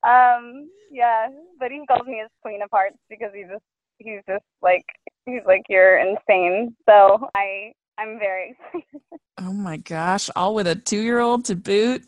um 0.04 0.68
yeah 0.90 1.28
but 1.58 1.70
he 1.70 1.84
calls 1.86 2.06
me 2.06 2.18
his 2.20 2.30
queen 2.42 2.62
of 2.62 2.70
hearts 2.70 2.98
because 3.08 3.32
he 3.34 3.42
just 3.42 3.64
he's 3.98 4.20
just 4.28 4.44
like 4.62 4.84
he's 5.26 5.42
like 5.46 5.62
you're 5.68 5.98
insane. 5.98 6.76
So 6.88 7.28
I 7.36 7.72
I'm 7.98 8.18
very 8.18 8.50
excited. 8.50 9.00
Oh 9.36 9.52
my 9.52 9.78
gosh! 9.78 10.30
All 10.36 10.54
with 10.54 10.68
a 10.68 10.76
two 10.76 11.02
year 11.02 11.18
old 11.18 11.44
to 11.46 11.56
boot. 11.56 12.06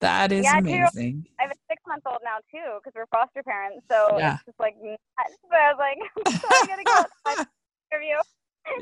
That 0.00 0.32
is 0.32 0.44
yeah, 0.44 0.58
amazing. 0.58 1.24
I 1.38 1.44
have 1.44 1.52
a 1.52 1.60
six 1.70 1.80
month 1.86 2.02
old 2.04 2.18
now 2.26 2.42
too 2.50 2.82
because 2.82 2.92
we're 2.94 3.06
foster 3.06 3.42
parents. 3.44 3.86
So 3.88 4.18
yeah. 4.18 4.34
it's 4.34 4.44
just 4.44 4.60
like 4.60 4.74
nuts. 4.82 5.38
But 5.48 5.62
I 5.62 5.72
was 5.72 5.78
like, 5.78 5.98
I'm 6.26 6.32
so 6.34 6.48
I 6.50 6.66
gotta 6.66 6.84
go 6.84 7.44
interview. 7.88 8.18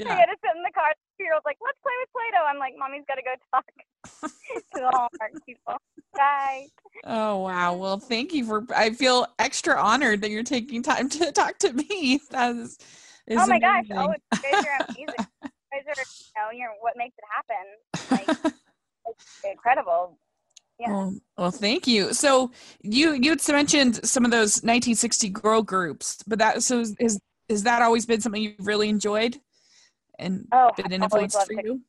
Yeah. 0.00 0.16
I 0.16 0.26
gotta 0.26 0.36
sit 0.40 0.56
in 0.56 0.64
the 0.64 0.72
car. 0.72 0.96
Two 1.20 1.28
year 1.28 1.34
old's 1.34 1.44
like, 1.44 1.60
let's 1.60 1.78
play 1.84 1.92
with 2.00 2.10
Play 2.16 2.28
Doh. 2.32 2.48
I'm 2.48 2.58
like, 2.58 2.74
mommy's 2.80 3.04
gotta 3.06 3.22
go 3.22 3.36
talk 3.52 3.68
to 3.68 4.78
the 4.80 4.90
Hallmark 4.90 5.44
people. 5.44 5.76
Bye. 6.14 6.66
Oh 7.04 7.38
wow. 7.38 7.74
Well, 7.74 7.98
thank 7.98 8.32
you 8.32 8.44
for. 8.44 8.66
I 8.74 8.90
feel 8.90 9.26
extra 9.38 9.80
honored 9.80 10.22
that 10.22 10.30
you're 10.30 10.42
taking 10.42 10.82
time 10.82 11.08
to 11.10 11.32
talk 11.32 11.58
to 11.58 11.72
me. 11.72 12.20
That 12.30 12.56
is. 12.56 12.78
is 13.26 13.38
oh 13.38 13.46
my 13.46 13.56
amazing. 13.56 13.60
gosh! 13.60 13.84
Oh, 13.92 14.14
you 14.34 14.52
guys 14.52 14.64
are 14.64 14.86
amazing. 14.88 14.96
you 14.98 15.06
guys 15.06 15.86
are, 15.86 16.02
you 16.02 16.32
know, 16.36 16.50
you're 16.52 16.70
what 16.80 16.94
makes 16.96 17.14
it 17.18 17.24
happen. 17.34 18.36
Like, 18.44 18.52
it's 19.06 19.44
incredible. 19.44 20.18
Yeah. 20.78 20.90
Well, 20.90 21.14
well, 21.38 21.50
thank 21.50 21.86
you. 21.86 22.12
So 22.12 22.50
you 22.82 23.12
you 23.12 23.30
had 23.30 23.48
mentioned 23.48 24.04
some 24.06 24.24
of 24.24 24.30
those 24.30 24.56
1960 24.62 25.28
girl 25.30 25.62
groups, 25.62 26.22
but 26.26 26.38
that 26.38 26.62
so 26.62 26.80
is, 26.80 26.96
is 26.98 27.20
has 27.48 27.62
that 27.64 27.82
always 27.82 28.06
been 28.06 28.20
something 28.20 28.42
you've 28.42 28.66
really 28.66 28.88
enjoyed 28.88 29.38
and 30.18 30.46
oh, 30.52 30.70
been 30.76 30.92
an 30.92 31.02
influence 31.02 31.36
for 31.36 31.52
you? 31.52 31.80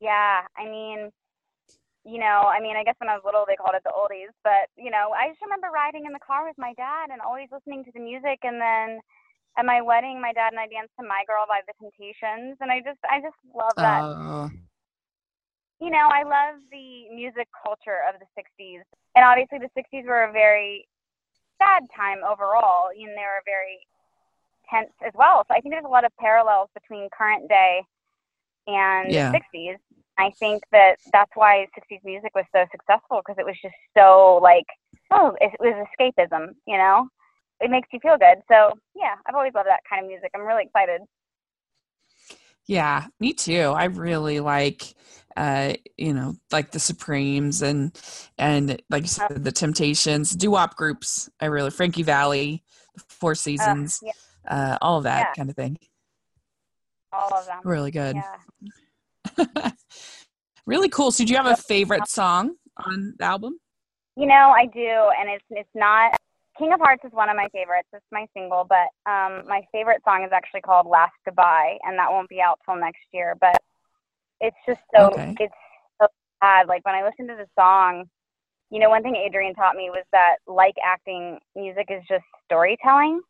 Yeah, 0.00 0.40
I 0.56 0.64
mean, 0.64 1.10
you 2.06 2.22
know, 2.22 2.46
I 2.46 2.62
mean, 2.62 2.78
I 2.78 2.84
guess 2.86 2.94
when 3.02 3.10
I 3.10 3.18
was 3.18 3.26
little, 3.26 3.42
they 3.42 3.58
called 3.58 3.74
it 3.74 3.82
the 3.82 3.90
oldies, 3.90 4.30
but 4.46 4.70
you 4.78 4.94
know, 4.94 5.10
I 5.10 5.26
just 5.34 5.42
remember 5.42 5.74
riding 5.74 6.06
in 6.06 6.14
the 6.14 6.22
car 6.22 6.46
with 6.46 6.54
my 6.56 6.72
dad 6.78 7.10
and 7.10 7.20
always 7.20 7.50
listening 7.50 7.82
to 7.82 7.90
the 7.90 7.98
music. 7.98 8.38
And 8.46 8.62
then 8.62 9.02
at 9.58 9.66
my 9.66 9.82
wedding, 9.82 10.22
my 10.22 10.32
dad 10.32 10.54
and 10.54 10.62
I 10.62 10.70
danced 10.70 10.94
to 11.00 11.04
"My 11.04 11.26
Girl" 11.26 11.50
by 11.50 11.66
the 11.66 11.74
Temptations, 11.82 12.62
and 12.62 12.70
I 12.70 12.78
just, 12.78 13.02
I 13.10 13.18
just 13.18 13.36
love 13.50 13.74
that. 13.76 14.06
Uh... 14.06 14.48
You 15.82 15.90
know, 15.90 16.08
I 16.08 16.22
love 16.22 16.62
the 16.70 17.10
music 17.10 17.50
culture 17.58 18.06
of 18.06 18.22
the 18.22 18.28
'60s, 18.38 18.86
and 19.18 19.26
obviously 19.26 19.58
the 19.58 19.72
'60s 19.74 20.06
were 20.06 20.30
a 20.30 20.32
very 20.32 20.86
sad 21.58 21.90
time 21.90 22.22
overall. 22.22 22.94
Know, 22.94 23.02
they 23.02 23.26
were 23.26 23.42
very 23.42 23.82
tense 24.70 24.94
as 25.02 25.12
well. 25.18 25.42
So 25.48 25.58
I 25.58 25.60
think 25.60 25.74
there's 25.74 25.84
a 25.84 25.90
lot 25.90 26.06
of 26.06 26.14
parallels 26.22 26.70
between 26.72 27.10
current 27.10 27.48
day 27.48 27.82
and 28.66 29.12
yeah. 29.12 29.32
the 29.32 29.40
60s 29.58 29.78
I 30.18 30.30
think 30.38 30.62
that 30.72 30.96
that's 31.12 31.30
why 31.34 31.66
60s 31.78 32.00
music 32.04 32.32
was 32.34 32.44
so 32.54 32.64
successful 32.70 33.20
because 33.24 33.38
it 33.38 33.44
was 33.44 33.56
just 33.60 33.74
so 33.96 34.40
like, 34.42 34.66
oh, 35.12 35.36
it 35.40 35.52
was 35.60 35.86
escapism, 35.98 36.48
you 36.66 36.78
know? 36.78 37.08
It 37.60 37.70
makes 37.70 37.88
you 37.92 38.00
feel 38.00 38.18
good. 38.18 38.38
So, 38.50 38.72
yeah, 38.94 39.14
I've 39.26 39.34
always 39.34 39.52
loved 39.54 39.68
that 39.68 39.80
kind 39.88 40.04
of 40.04 40.08
music. 40.08 40.30
I'm 40.34 40.42
really 40.42 40.64
excited. 40.64 41.00
Yeah, 42.66 43.06
me 43.20 43.32
too. 43.32 43.72
I 43.76 43.84
really 43.84 44.40
like 44.40 44.94
uh, 45.36 45.74
you 45.98 46.14
know, 46.14 46.34
like 46.50 46.70
the 46.70 46.78
Supremes 46.78 47.62
and 47.62 47.96
and 48.38 48.80
like 48.88 49.02
you 49.02 49.08
said, 49.08 49.44
the 49.44 49.52
Temptations, 49.52 50.30
doo-wop 50.30 50.76
groups. 50.76 51.28
I 51.40 51.46
really 51.46 51.70
Frankie 51.70 52.02
Valli, 52.02 52.64
the 52.94 53.02
Four 53.08 53.34
Seasons, 53.34 54.00
uh, 54.02 54.06
yeah. 54.06 54.72
uh, 54.72 54.78
all 54.80 54.98
of 54.98 55.04
that 55.04 55.28
yeah. 55.28 55.32
kind 55.34 55.50
of 55.50 55.56
thing. 55.56 55.78
All 57.12 57.34
of 57.34 57.46
them. 57.46 57.60
Really 57.64 57.90
good. 57.90 58.16
Yeah. 58.16 58.36
Really 60.66 60.88
cool. 60.88 61.12
So, 61.12 61.24
do 61.24 61.30
you 61.30 61.36
have 61.36 61.46
a 61.46 61.56
favorite 61.56 62.08
song 62.08 62.56
on 62.84 63.14
the 63.18 63.24
album? 63.24 63.58
You 64.16 64.26
know, 64.26 64.52
I 64.56 64.66
do, 64.66 65.10
and 65.18 65.30
it's 65.30 65.44
it's 65.50 65.70
not 65.74 66.16
King 66.58 66.72
of 66.72 66.80
Hearts 66.80 67.04
is 67.04 67.12
one 67.12 67.28
of 67.28 67.36
my 67.36 67.48
favorites. 67.52 67.88
It's 67.92 68.04
my 68.10 68.26
single, 68.34 68.66
but 68.68 68.88
um, 69.10 69.46
my 69.46 69.62
favorite 69.70 70.02
song 70.04 70.24
is 70.24 70.32
actually 70.32 70.62
called 70.62 70.86
Last 70.86 71.12
Goodbye, 71.24 71.78
and 71.84 71.96
that 71.98 72.10
won't 72.10 72.28
be 72.28 72.40
out 72.40 72.58
till 72.64 72.76
next 72.76 73.04
year. 73.12 73.36
But 73.40 73.62
it's 74.40 74.56
just 74.66 74.80
so 74.94 75.12
okay. 75.12 75.36
it's 75.38 75.54
so 76.00 76.08
sad. 76.42 76.66
Like 76.66 76.84
when 76.84 76.96
I 76.96 77.04
listen 77.04 77.28
to 77.28 77.36
the 77.36 77.46
song, 77.56 78.06
you 78.70 78.80
know, 78.80 78.90
one 78.90 79.04
thing 79.04 79.14
Adrian 79.14 79.54
taught 79.54 79.76
me 79.76 79.90
was 79.90 80.04
that 80.10 80.36
like 80.48 80.74
acting, 80.84 81.38
music 81.54 81.86
is 81.90 82.02
just 82.08 82.24
storytelling. 82.44 83.20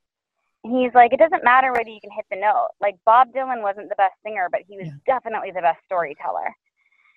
He's 0.67 0.93
like, 0.95 1.13
it 1.13 1.19
doesn't 1.19 1.45
matter 1.45 1.73
whether 1.73 1.89
you 1.89 2.01
can 2.01 2.11
hit 2.11 2.27
the 2.31 2.37
note. 2.37 2.71
Like 2.81 2.97
Bob 3.05 3.29
Dylan 3.33 3.63
wasn't 3.63 3.89
the 3.89 3.95
best 3.97 4.15
singer, 4.25 4.49
but 4.51 4.63
he 4.69 4.77
was 4.77 4.89
yeah. 4.89 4.95
definitely 5.07 5.53
the 5.55 5.63
best 5.63 5.79
storyteller. 5.85 6.55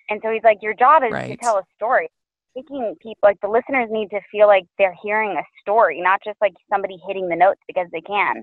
And 0.08 0.20
so 0.22 0.30
he's 0.30 0.44
like, 0.44 0.58
your 0.62 0.74
job 0.74 1.02
is 1.02 1.12
right. 1.12 1.30
to 1.30 1.36
tell 1.36 1.58
a 1.58 1.64
story 1.74 2.08
making 2.56 2.96
people 3.00 3.20
like 3.22 3.40
the 3.40 3.48
listeners 3.48 3.88
need 3.90 4.10
to 4.10 4.20
feel 4.30 4.46
like 4.46 4.66
they're 4.78 4.96
hearing 5.02 5.36
a 5.36 5.42
story, 5.60 6.00
not 6.00 6.20
just 6.24 6.36
like 6.40 6.54
somebody 6.68 6.98
hitting 7.06 7.28
the 7.28 7.36
notes 7.36 7.60
because 7.66 7.86
they 7.92 8.00
can. 8.00 8.42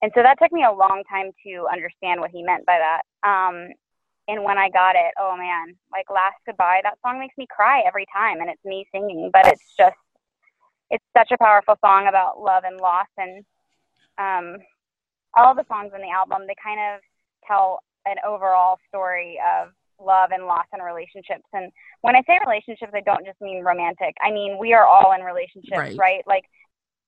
And 0.00 0.10
so 0.14 0.22
that 0.22 0.38
took 0.40 0.52
me 0.52 0.64
a 0.64 0.72
long 0.72 1.02
time 1.08 1.30
to 1.46 1.66
understand 1.72 2.20
what 2.20 2.30
he 2.30 2.42
meant 2.42 2.66
by 2.66 2.78
that. 2.78 3.28
Um, 3.28 3.68
and 4.28 4.42
when 4.44 4.58
I 4.58 4.70
got 4.70 4.96
it, 4.96 5.12
oh 5.18 5.36
man, 5.36 5.74
like 5.92 6.10
Last 6.10 6.36
Goodbye, 6.46 6.80
that 6.82 6.98
song 7.04 7.18
makes 7.18 7.36
me 7.36 7.46
cry 7.48 7.82
every 7.86 8.06
time, 8.12 8.40
and 8.40 8.48
it's 8.48 8.64
me 8.64 8.86
singing, 8.92 9.30
but 9.32 9.46
it's 9.46 9.74
just, 9.76 9.96
it's 10.90 11.04
such 11.16 11.30
a 11.30 11.38
powerful 11.38 11.76
song 11.84 12.06
about 12.08 12.40
love 12.40 12.64
and 12.64 12.80
loss, 12.80 13.08
and 13.16 13.44
um, 14.18 14.58
all 15.34 15.54
the 15.54 15.64
songs 15.68 15.92
on 15.94 16.00
the 16.00 16.10
album, 16.10 16.46
they 16.46 16.54
kind 16.62 16.80
of 16.80 17.00
tell 17.46 17.80
an 18.06 18.16
overall 18.26 18.78
story 18.88 19.38
of 19.40 19.70
love 20.00 20.30
and 20.32 20.46
loss 20.46 20.66
and 20.72 20.82
relationships. 20.82 21.46
And 21.52 21.70
when 22.00 22.16
I 22.16 22.22
say 22.26 22.38
relationships, 22.44 22.92
I 22.94 23.00
don't 23.00 23.24
just 23.24 23.40
mean 23.40 23.62
romantic. 23.62 24.14
I 24.20 24.30
mean, 24.30 24.58
we 24.58 24.72
are 24.72 24.86
all 24.86 25.12
in 25.12 25.22
relationships, 25.22 25.76
right? 25.76 25.96
right? 25.96 26.22
Like, 26.26 26.44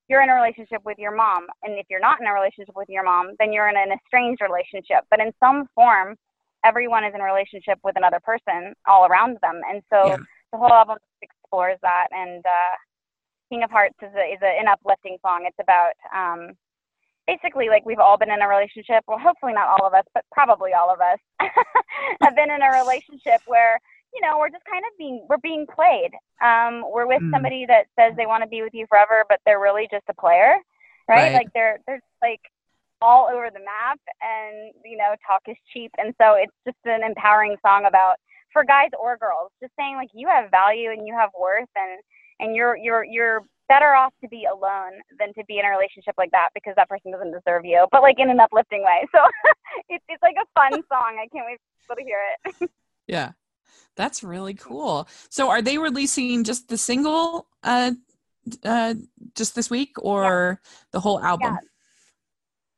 you're 0.08 0.22
in 0.22 0.30
a 0.30 0.34
relationship 0.34 0.82
with 0.84 0.98
your 0.98 1.14
mom. 1.14 1.46
And 1.62 1.78
if 1.78 1.86
you're 1.88 2.00
not 2.00 2.20
in 2.20 2.26
a 2.26 2.32
relationship 2.32 2.76
with 2.76 2.88
your 2.88 3.04
mom, 3.04 3.34
then 3.38 3.52
you're 3.52 3.68
in 3.68 3.76
an 3.76 3.90
estranged 3.90 4.42
relationship. 4.42 5.04
But 5.10 5.20
in 5.20 5.32
some 5.40 5.66
form, 5.74 6.16
everyone 6.64 7.04
is 7.04 7.14
in 7.14 7.20
a 7.20 7.24
relationship 7.24 7.78
with 7.82 7.96
another 7.96 8.20
person 8.22 8.74
all 8.86 9.06
around 9.06 9.38
them. 9.42 9.60
And 9.68 9.82
so 9.90 10.06
yeah. 10.08 10.16
the 10.52 10.58
whole 10.58 10.72
album 10.72 10.98
explores 11.22 11.78
that. 11.82 12.08
And 12.12 12.44
uh, 12.44 12.74
King 13.50 13.64
of 13.64 13.70
Hearts 13.70 13.96
is, 14.02 14.12
a, 14.14 14.34
is 14.34 14.40
a, 14.42 14.60
an 14.60 14.68
uplifting 14.68 15.16
song. 15.22 15.46
It's 15.48 15.56
about 15.60 15.92
um, 16.14 16.52
basically 17.26 17.68
like 17.68 17.84
we've 17.84 17.98
all 17.98 18.16
been 18.16 18.30
in 18.30 18.42
a 18.42 18.48
relationship 18.48 19.04
well 19.06 19.18
hopefully 19.18 19.52
not 19.52 19.68
all 19.68 19.86
of 19.86 19.94
us 19.94 20.04
but 20.14 20.24
probably 20.32 20.72
all 20.72 20.92
of 20.92 21.00
us 21.00 21.18
have 22.22 22.36
been 22.36 22.50
in 22.50 22.62
a 22.62 22.78
relationship 22.80 23.40
where 23.46 23.80
you 24.14 24.20
know 24.20 24.38
we're 24.38 24.50
just 24.50 24.64
kind 24.64 24.84
of 24.84 24.96
being 24.98 25.24
we're 25.28 25.38
being 25.38 25.66
played 25.66 26.10
um 26.42 26.84
we're 26.92 27.06
with 27.06 27.22
mm. 27.22 27.30
somebody 27.30 27.64
that 27.66 27.86
says 27.98 28.12
they 28.16 28.26
want 28.26 28.42
to 28.42 28.48
be 28.48 28.62
with 28.62 28.74
you 28.74 28.86
forever 28.88 29.24
but 29.28 29.40
they're 29.44 29.60
really 29.60 29.88
just 29.90 30.04
a 30.08 30.14
player 30.14 30.56
right, 31.08 31.22
right. 31.22 31.34
like 31.34 31.52
they're 31.54 31.78
they're 31.86 32.02
like 32.22 32.40
all 33.00 33.28
over 33.30 33.50
the 33.52 33.60
map 33.60 34.00
and 34.22 34.72
you 34.84 34.96
know 34.96 35.14
talk 35.26 35.42
is 35.46 35.56
cheap 35.72 35.90
and 35.98 36.14
so 36.20 36.34
it's 36.34 36.54
just 36.64 36.78
an 36.84 37.02
empowering 37.02 37.56
song 37.64 37.84
about 37.86 38.16
for 38.52 38.64
guys 38.64 38.90
or 38.98 39.16
girls 39.16 39.50
just 39.60 39.72
saying 39.78 39.96
like 39.96 40.08
you 40.14 40.28
have 40.28 40.50
value 40.50 40.90
and 40.90 41.06
you 41.06 41.14
have 41.14 41.30
worth 41.38 41.68
and 41.76 42.00
and 42.40 42.56
you're 42.56 42.76
you're 42.76 43.04
you're 43.04 43.42
better 43.68 43.94
off 43.94 44.12
to 44.22 44.28
be 44.28 44.46
alone 44.50 45.00
than 45.18 45.32
to 45.34 45.44
be 45.46 45.58
in 45.58 45.64
a 45.64 45.70
relationship 45.70 46.14
like 46.18 46.30
that 46.32 46.50
because 46.54 46.74
that 46.76 46.88
person 46.88 47.12
doesn't 47.12 47.32
deserve 47.32 47.64
you, 47.64 47.86
but 47.90 48.02
like 48.02 48.18
in 48.18 48.30
an 48.30 48.40
uplifting 48.40 48.82
way. 48.82 49.06
So 49.14 49.20
it's 49.88 50.04
it's 50.08 50.22
like 50.22 50.36
a 50.40 50.46
fun 50.54 50.72
song. 50.92 51.18
I 51.20 51.28
can't 51.32 51.46
wait 51.46 51.58
for 51.86 51.94
people 51.94 51.96
to 51.96 52.02
hear 52.02 52.18
it. 52.62 52.70
yeah. 53.06 53.32
That's 53.96 54.24
really 54.24 54.54
cool. 54.54 55.08
So 55.30 55.50
are 55.50 55.62
they 55.62 55.78
releasing 55.78 56.44
just 56.44 56.68
the 56.68 56.78
single 56.78 57.46
uh 57.62 57.92
uh 58.64 58.94
just 59.34 59.54
this 59.54 59.70
week 59.70 59.92
or 59.98 60.60
yeah. 60.60 60.70
the 60.92 61.00
whole 61.00 61.20
album? 61.20 61.58
Yeah. 61.60 61.68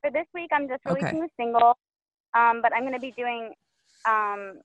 For 0.03 0.11
this 0.11 0.27
week 0.35 0.51
I'm 0.53 0.69
just 0.69 0.85
releasing 0.85 1.19
okay. 1.19 1.21
the 1.21 1.29
single. 1.37 1.79
Um 2.35 2.61
but 2.63 2.73
I'm 2.75 2.83
going 2.83 2.93
to 2.93 3.01
be 3.01 3.13
doing 3.13 3.53
um 4.07 4.61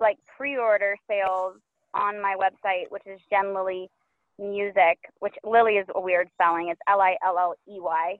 like 0.00 0.18
pre-order 0.36 0.96
sales 1.08 1.56
on 1.92 2.20
my 2.20 2.34
website 2.36 2.90
which 2.90 3.06
is 3.06 3.20
Jen 3.30 3.54
Lilley 3.54 3.88
music, 4.38 4.98
which 5.20 5.34
Lilley 5.44 5.74
is 5.74 5.86
a 5.94 6.00
weird 6.00 6.28
spelling. 6.34 6.68
It's 6.68 6.80
L 6.88 7.00
I 7.00 7.16
L 7.24 7.38
L 7.38 7.54
E 7.68 7.80
Y, 7.80 8.18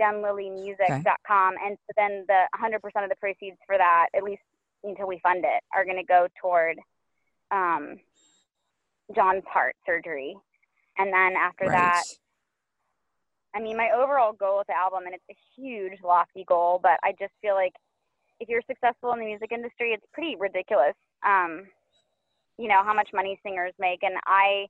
jenlilleymusic.com. 0.00 1.54
Okay. 1.54 1.66
And 1.66 1.78
so 1.86 1.92
then 1.96 2.24
the 2.28 2.44
100% 2.58 2.76
of 3.04 3.10
the 3.10 3.16
proceeds 3.16 3.58
for 3.66 3.76
that, 3.76 4.06
at 4.14 4.22
least 4.22 4.42
until 4.84 5.06
we 5.06 5.20
fund 5.22 5.44
it, 5.44 5.62
are 5.74 5.84
going 5.84 5.98
to 5.98 6.04
go 6.04 6.26
toward 6.40 6.78
um, 7.50 7.98
John's 9.14 9.44
heart 9.46 9.76
surgery. 9.84 10.36
And 10.98 11.12
then 11.12 11.34
after 11.36 11.66
right. 11.66 11.72
that, 11.72 12.02
I 13.54 13.60
mean, 13.60 13.76
my 13.76 13.90
overall 13.96 14.32
goal 14.32 14.58
with 14.58 14.68
the 14.68 14.76
album, 14.76 15.06
and 15.06 15.14
it's 15.14 15.24
a 15.30 15.36
huge, 15.56 15.98
lofty 16.04 16.44
goal, 16.44 16.80
but 16.82 16.98
I 17.02 17.12
just 17.18 17.32
feel 17.42 17.54
like 17.54 17.72
if 18.38 18.48
you're 18.48 18.62
successful 18.66 19.12
in 19.12 19.18
the 19.18 19.26
music 19.26 19.52
industry, 19.52 19.92
it's 19.92 20.04
pretty 20.12 20.36
ridiculous, 20.38 20.94
um, 21.26 21.66
you 22.58 22.68
know, 22.68 22.82
how 22.84 22.94
much 22.94 23.10
money 23.12 23.38
singers 23.42 23.72
make. 23.78 24.02
And 24.02 24.16
I, 24.26 24.66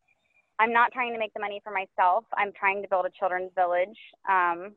I'm 0.61 0.75
not 0.75 0.93
trying 0.93 1.15
to 1.15 1.19
make 1.19 1.33
the 1.33 1.41
money 1.41 1.61
for 1.65 1.73
myself. 1.73 2.25
I'm 2.37 2.53
trying 2.53 2.83
to 2.83 2.89
build 2.89 3.07
a 3.07 3.11
children's 3.19 3.51
village 3.57 3.97
um, 4.29 4.73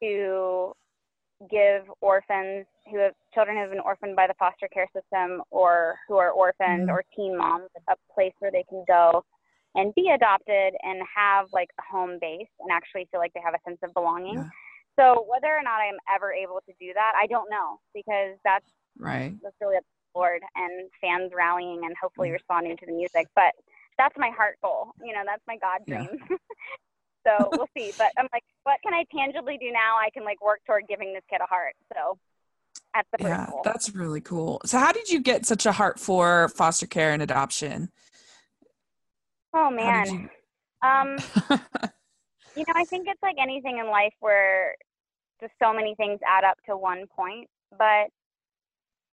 to 0.00 0.72
give 1.50 1.82
orphans 2.00 2.66
who 2.88 2.98
have 2.98 3.12
children 3.34 3.56
who 3.56 3.62
have 3.62 3.70
been 3.70 3.80
orphaned 3.80 4.14
by 4.14 4.28
the 4.28 4.34
foster 4.38 4.68
care 4.72 4.86
system 4.94 5.42
or 5.50 5.96
who 6.06 6.18
are 6.18 6.30
orphaned 6.30 6.86
mm-hmm. 6.86 6.90
or 6.90 7.04
teen 7.16 7.36
moms 7.36 7.68
a 7.88 7.94
place 8.14 8.32
where 8.38 8.52
they 8.52 8.64
can 8.68 8.84
go 8.86 9.24
and 9.74 9.92
be 9.94 10.12
adopted 10.14 10.74
and 10.84 11.02
have 11.16 11.46
like 11.52 11.70
a 11.80 11.82
home 11.82 12.18
base 12.20 12.46
and 12.60 12.70
actually 12.70 13.08
feel 13.10 13.18
like 13.18 13.32
they 13.32 13.42
have 13.44 13.54
a 13.54 13.68
sense 13.68 13.78
of 13.82 13.92
belonging. 13.94 14.36
Yeah. 14.36 14.48
So 14.96 15.26
whether 15.28 15.48
or 15.48 15.64
not 15.64 15.80
I'm 15.80 15.98
ever 16.14 16.32
able 16.32 16.60
to 16.64 16.72
do 16.78 16.92
that, 16.94 17.14
I 17.20 17.26
don't 17.26 17.50
know 17.50 17.80
because 17.92 18.38
that's 18.44 18.70
right. 18.98 19.34
That's 19.42 19.56
really 19.60 19.78
up 19.78 19.82
to 19.82 19.88
the 20.14 20.18
Lord 20.20 20.42
and 20.54 20.88
fans 21.00 21.32
rallying 21.34 21.80
and 21.84 21.96
hopefully 22.00 22.28
mm-hmm. 22.28 22.34
responding 22.34 22.76
to 22.76 22.86
the 22.86 22.92
music. 22.92 23.26
But 23.34 23.50
that's 23.98 24.16
my 24.16 24.30
heart 24.30 24.56
goal. 24.62 24.92
You 25.02 25.12
know, 25.12 25.22
that's 25.24 25.42
my 25.46 25.56
God 25.56 25.80
dream. 25.86 26.08
Yeah. 26.30 26.36
so 27.26 27.48
we'll 27.52 27.68
see. 27.76 27.92
But 27.96 28.12
I'm 28.18 28.28
like, 28.32 28.44
what 28.64 28.78
can 28.82 28.94
I 28.94 29.04
tangibly 29.14 29.58
do 29.58 29.70
now? 29.72 29.96
I 29.96 30.10
can 30.10 30.24
like 30.24 30.42
work 30.44 30.60
toward 30.66 30.84
giving 30.88 31.12
this 31.12 31.22
kid 31.30 31.40
a 31.42 31.46
heart. 31.46 31.74
So 31.94 32.18
that's 32.94 33.08
the 33.16 33.24
yeah, 33.24 33.46
goal. 33.50 33.62
that's 33.64 33.94
really 33.94 34.20
cool. 34.20 34.60
So 34.64 34.78
how 34.78 34.92
did 34.92 35.08
you 35.08 35.20
get 35.20 35.46
such 35.46 35.66
a 35.66 35.72
heart 35.72 35.98
for 35.98 36.48
foster 36.48 36.86
care 36.86 37.12
and 37.12 37.22
adoption? 37.22 37.90
Oh 39.54 39.70
man. 39.70 40.06
You... 40.06 40.88
Um 40.88 41.18
you 42.56 42.64
know, 42.66 42.74
I 42.74 42.84
think 42.84 43.06
it's 43.08 43.22
like 43.22 43.36
anything 43.40 43.78
in 43.78 43.86
life 43.86 44.14
where 44.20 44.74
just 45.40 45.52
so 45.62 45.72
many 45.72 45.94
things 45.94 46.20
add 46.26 46.44
up 46.44 46.58
to 46.66 46.76
one 46.76 47.06
point. 47.14 47.48
But 47.76 48.08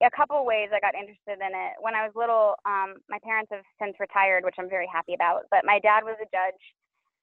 a 0.01 0.09
couple 0.15 0.45
ways 0.45 0.69
I 0.73 0.79
got 0.79 0.95
interested 0.95 1.43
in 1.43 1.51
it. 1.53 1.73
When 1.79 1.95
I 1.95 2.05
was 2.05 2.15
little, 2.15 2.55
um, 2.65 2.95
my 3.09 3.19
parents 3.23 3.51
have 3.51 3.63
since 3.81 3.99
retired, 3.99 4.43
which 4.45 4.55
I'm 4.57 4.69
very 4.69 4.87
happy 4.91 5.13
about. 5.13 5.43
But 5.51 5.65
my 5.65 5.79
dad 5.79 6.03
was 6.03 6.15
a 6.21 6.29
judge, 6.31 6.61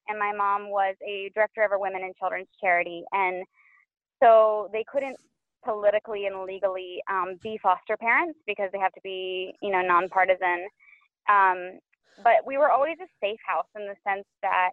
and 0.08 0.18
my 0.18 0.32
mom 0.32 0.70
was 0.70 0.94
a 1.06 1.30
director 1.34 1.62
of 1.62 1.72
a 1.72 1.78
women 1.78 2.02
and 2.02 2.14
children's 2.16 2.48
charity, 2.60 3.02
and 3.12 3.44
so 4.22 4.68
they 4.72 4.84
couldn't 4.90 5.16
politically 5.64 6.26
and 6.26 6.44
legally 6.44 7.02
um, 7.10 7.38
be 7.42 7.58
foster 7.62 7.96
parents 7.96 8.38
because 8.46 8.70
they 8.72 8.78
have 8.78 8.92
to 8.92 9.00
be, 9.02 9.52
you 9.62 9.72
know, 9.72 9.82
nonpartisan. 9.82 10.68
Um, 11.28 11.80
but 12.22 12.46
we 12.46 12.56
were 12.56 12.70
always 12.70 12.96
a 13.02 13.08
safe 13.20 13.40
house 13.44 13.66
in 13.74 13.86
the 13.86 13.96
sense 14.06 14.24
that 14.42 14.70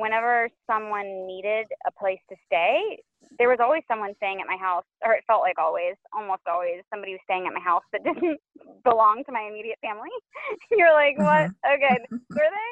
whenever 0.00 0.48
someone 0.66 1.26
needed 1.26 1.68
a 1.86 1.92
place 1.92 2.20
to 2.30 2.36
stay, 2.46 2.98
there 3.38 3.48
was 3.48 3.60
always 3.60 3.84
someone 3.86 4.16
staying 4.16 4.40
at 4.40 4.48
my 4.48 4.56
house, 4.56 4.88
or 5.04 5.12
it 5.12 5.24
felt 5.28 5.44
like 5.44 5.60
always, 5.60 5.94
almost 6.12 6.42
always, 6.48 6.80
somebody 6.88 7.12
was 7.12 7.24
staying 7.24 7.46
at 7.46 7.52
my 7.52 7.60
house 7.60 7.84
that 7.92 8.02
didn't 8.08 8.40
belong 8.82 9.22
to 9.28 9.32
my 9.32 9.44
immediate 9.44 9.78
family. 9.84 10.12
You're 10.72 10.92
like, 10.96 11.20
what? 11.20 11.52
Mm-hmm. 11.52 11.76
Okay, 11.76 11.96
were 12.36 12.50
they? 12.50 12.70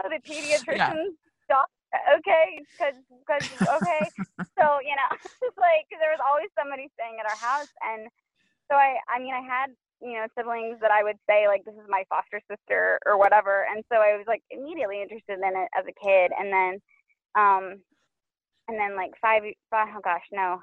Oh, 0.00 0.08
the 0.08 0.20
pediatrician's 0.24 1.16
yeah. 1.48 1.68
Okay, 2.16 2.62
because 2.78 2.94
because 3.10 3.42
okay. 3.50 4.02
so 4.54 4.78
you 4.80 4.94
know, 4.94 5.10
it's 5.42 5.58
like 5.58 5.90
there 5.90 6.14
was 6.14 6.22
always 6.22 6.48
somebody 6.54 6.86
staying 6.94 7.18
at 7.18 7.26
our 7.26 7.36
house, 7.36 7.70
and 7.82 8.06
so 8.70 8.78
I 8.78 9.02
I 9.10 9.18
mean 9.18 9.34
I 9.34 9.42
had 9.42 9.74
you 10.00 10.14
know 10.14 10.26
siblings 10.36 10.78
that 10.80 10.90
I 10.90 11.02
would 11.02 11.18
say 11.28 11.46
like 11.46 11.64
this 11.64 11.74
is 11.74 11.88
my 11.88 12.04
foster 12.08 12.40
sister 12.50 12.98
or 13.06 13.18
whatever, 13.18 13.66
and 13.70 13.84
so 13.92 13.98
I 13.98 14.16
was 14.16 14.24
like 14.26 14.42
immediately 14.50 15.02
interested 15.02 15.38
in 15.38 15.44
it 15.44 15.68
as 15.78 15.84
a 15.86 16.04
kid, 16.04 16.32
and 16.38 16.52
then 16.52 16.80
um 17.34 17.80
and 18.68 18.78
then 18.78 18.96
like 18.96 19.10
five, 19.20 19.42
five 19.70 19.88
oh 19.96 20.00
gosh, 20.02 20.24
no, 20.32 20.60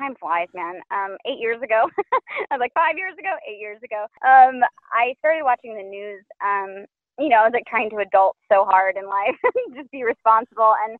time 0.00 0.14
flies, 0.18 0.48
man. 0.54 0.80
Um, 0.90 1.16
eight 1.26 1.38
years 1.38 1.60
ago, 1.62 1.88
I 2.50 2.56
was 2.56 2.60
like 2.60 2.74
five 2.74 2.96
years 2.96 3.14
ago, 3.18 3.36
eight 3.48 3.60
years 3.60 3.78
ago. 3.84 4.06
Um, 4.26 4.62
I 4.92 5.14
started 5.18 5.44
watching 5.44 5.76
the 5.76 5.82
news. 5.82 6.24
Um, 6.44 6.86
you 7.18 7.28
know, 7.28 7.36
I 7.36 7.44
was 7.44 7.52
like 7.52 7.68
trying 7.68 7.90
to 7.90 7.98
adult 7.98 8.36
so 8.50 8.64
hard 8.64 8.96
in 8.96 9.06
life, 9.08 9.36
just 9.76 9.90
be 9.90 10.02
responsible. 10.04 10.74
And 10.88 10.98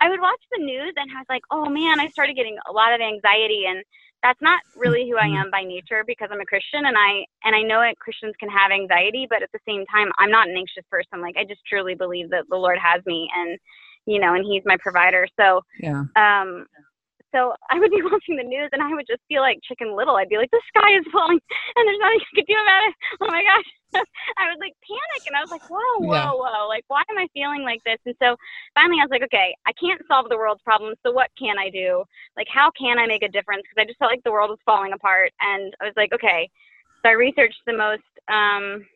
I 0.00 0.08
would 0.08 0.20
watch 0.20 0.40
the 0.50 0.64
news, 0.64 0.94
and 0.96 1.10
I 1.12 1.20
was 1.20 1.28
like, 1.28 1.42
oh 1.50 1.68
man, 1.68 2.00
I 2.00 2.08
started 2.08 2.36
getting 2.36 2.56
a 2.68 2.72
lot 2.72 2.92
of 2.94 3.00
anxiety 3.00 3.64
and 3.68 3.84
that's 4.22 4.40
not 4.40 4.60
really 4.76 5.08
who 5.10 5.16
I 5.16 5.26
am 5.26 5.50
by 5.50 5.62
nature 5.64 6.04
because 6.06 6.28
I'm 6.30 6.40
a 6.40 6.46
Christian 6.46 6.86
and 6.86 6.96
I 6.96 7.24
and 7.44 7.56
I 7.56 7.62
know 7.62 7.80
that 7.80 7.98
Christians 7.98 8.34
can 8.38 8.48
have 8.48 8.70
anxiety, 8.70 9.26
but 9.28 9.42
at 9.42 9.50
the 9.52 9.58
same 9.66 9.84
time 9.86 10.10
I'm 10.18 10.30
not 10.30 10.48
an 10.48 10.56
anxious 10.56 10.84
person. 10.90 11.20
Like 11.20 11.36
I 11.36 11.44
just 11.44 11.60
truly 11.68 11.94
believe 11.94 12.30
that 12.30 12.44
the 12.48 12.56
Lord 12.56 12.78
has 12.78 13.04
me 13.06 13.28
and 13.36 13.58
you 14.06 14.18
know, 14.18 14.34
and 14.34 14.44
he's 14.44 14.62
my 14.64 14.76
provider. 14.80 15.26
So 15.38 15.62
yeah. 15.80 16.04
um 16.16 16.66
so 17.34 17.56
I 17.70 17.80
would 17.80 17.90
be 17.90 18.02
watching 18.10 18.36
the 18.36 18.46
news 18.46 18.70
and 18.72 18.82
I 18.82 18.92
would 18.94 19.08
just 19.08 19.24
feel 19.28 19.42
like 19.42 19.58
Chicken 19.66 19.96
Little. 19.96 20.16
I'd 20.16 20.28
be 20.28 20.36
like, 20.36 20.50
the 20.52 20.62
sky 20.68 20.96
is 20.96 21.04
falling 21.10 21.40
and 21.76 21.82
there's 21.88 21.98
nothing 21.98 22.20
you 22.20 22.44
can 22.44 22.48
do 22.48 22.60
about 22.60 22.82
it. 22.86 22.94
Oh 23.20 23.28
my 23.32 23.42
gosh. 23.42 23.70
I 24.40 24.48
would 24.48 24.60
like 24.60 24.72
panic 24.80 25.22
and 25.26 25.36
I 25.36 25.40
was 25.40 25.50
like, 25.50 25.64
whoa, 25.68 26.00
whoa, 26.00 26.14
yeah. 26.14 26.32
whoa. 26.32 26.68
Like, 26.68 26.84
why 26.88 27.02
am 27.10 27.18
I 27.18 27.28
feeling 27.34 27.62
like 27.62 27.84
this? 27.84 27.98
And 28.06 28.14
so 28.22 28.36
finally 28.72 29.00
I 29.00 29.04
was 29.04 29.12
like, 29.12 29.24
okay, 29.24 29.56
I 29.66 29.72
can't 29.76 30.00
solve 30.08 30.28
the 30.28 30.36
world's 30.36 30.62
problems. 30.62 30.96
So 31.04 31.12
what 31.12 31.28
can 31.38 31.58
I 31.58 31.68
do? 31.68 32.04
Like, 32.36 32.48
how 32.48 32.70
can 32.78 32.98
I 32.98 33.06
make 33.06 33.22
a 33.22 33.28
difference? 33.28 33.64
Because 33.64 33.80
I 33.80 33.88
just 33.88 33.98
felt 33.98 34.12
like 34.12 34.24
the 34.24 34.32
world 34.32 34.50
was 34.50 34.64
falling 34.64 34.92
apart. 34.92 35.32
And 35.40 35.74
I 35.80 35.84
was 35.84 35.96
like, 35.96 36.12
okay. 36.12 36.48
So 37.04 37.10
I 37.10 37.12
researched 37.12 37.60
the 37.66 37.76
most 37.76 38.08
um, 38.32 38.86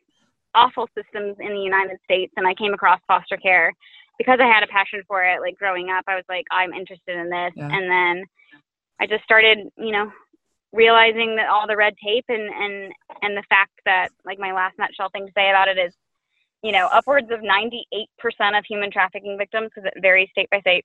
awful 0.55 0.89
systems 0.97 1.37
in 1.41 1.53
the 1.53 1.61
United 1.61 1.99
States 2.05 2.33
and 2.37 2.47
I 2.47 2.55
came 2.55 2.73
across 2.73 3.01
foster 3.07 3.37
care 3.37 3.73
because 4.19 4.39
I 4.41 4.47
had 4.47 4.63
a 4.63 4.69
passion 4.69 5.03
for 5.07 5.23
it, 5.25 5.41
like 5.41 5.59
growing 5.59 5.91
up, 5.91 6.05
I 6.07 6.15
was 6.15 6.25
like, 6.29 6.47
I'm 6.51 6.73
interested 6.73 7.17
in 7.17 7.31
this. 7.31 7.53
Yeah. 7.57 7.69
And 7.71 7.91
then 7.91 8.25
I 9.01 9.07
just 9.07 9.25
started, 9.25 9.59
you 9.77 9.93
know, 9.93 10.11
realizing 10.73 11.37
that 11.37 11.49
all 11.49 11.67
the 11.67 11.77
red 11.77 11.95
tape 12.03 12.25
and, 12.29 12.43
and, 12.43 12.93
and 13.23 13.37
the 13.37 13.43
fact 13.49 13.73
that 13.85 14.09
like 14.25 14.39
my 14.39 14.53
last 14.53 14.79
nutshell 14.79 15.11
thing 15.11 15.27
to 15.27 15.33
say 15.37 15.51
about 15.51 15.69
it 15.69 15.79
is, 15.79 15.93
you 16.63 16.73
know, 16.73 16.89
upwards 16.93 17.31
of 17.31 17.41
98% 17.41 18.59
of 18.59 18.65
human 18.65 18.91
trafficking 18.91 19.37
victims, 19.39 19.71
because 19.75 19.91
it 19.95 20.01
varies 20.01 20.29
state 20.31 20.49
by 20.51 20.61
state, 20.61 20.85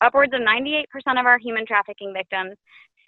upwards 0.00 0.32
of 0.34 0.40
98% 0.40 0.84
of 1.18 1.26
our 1.26 1.38
human 1.38 1.66
trafficking 1.66 2.12
victims, 2.12 2.56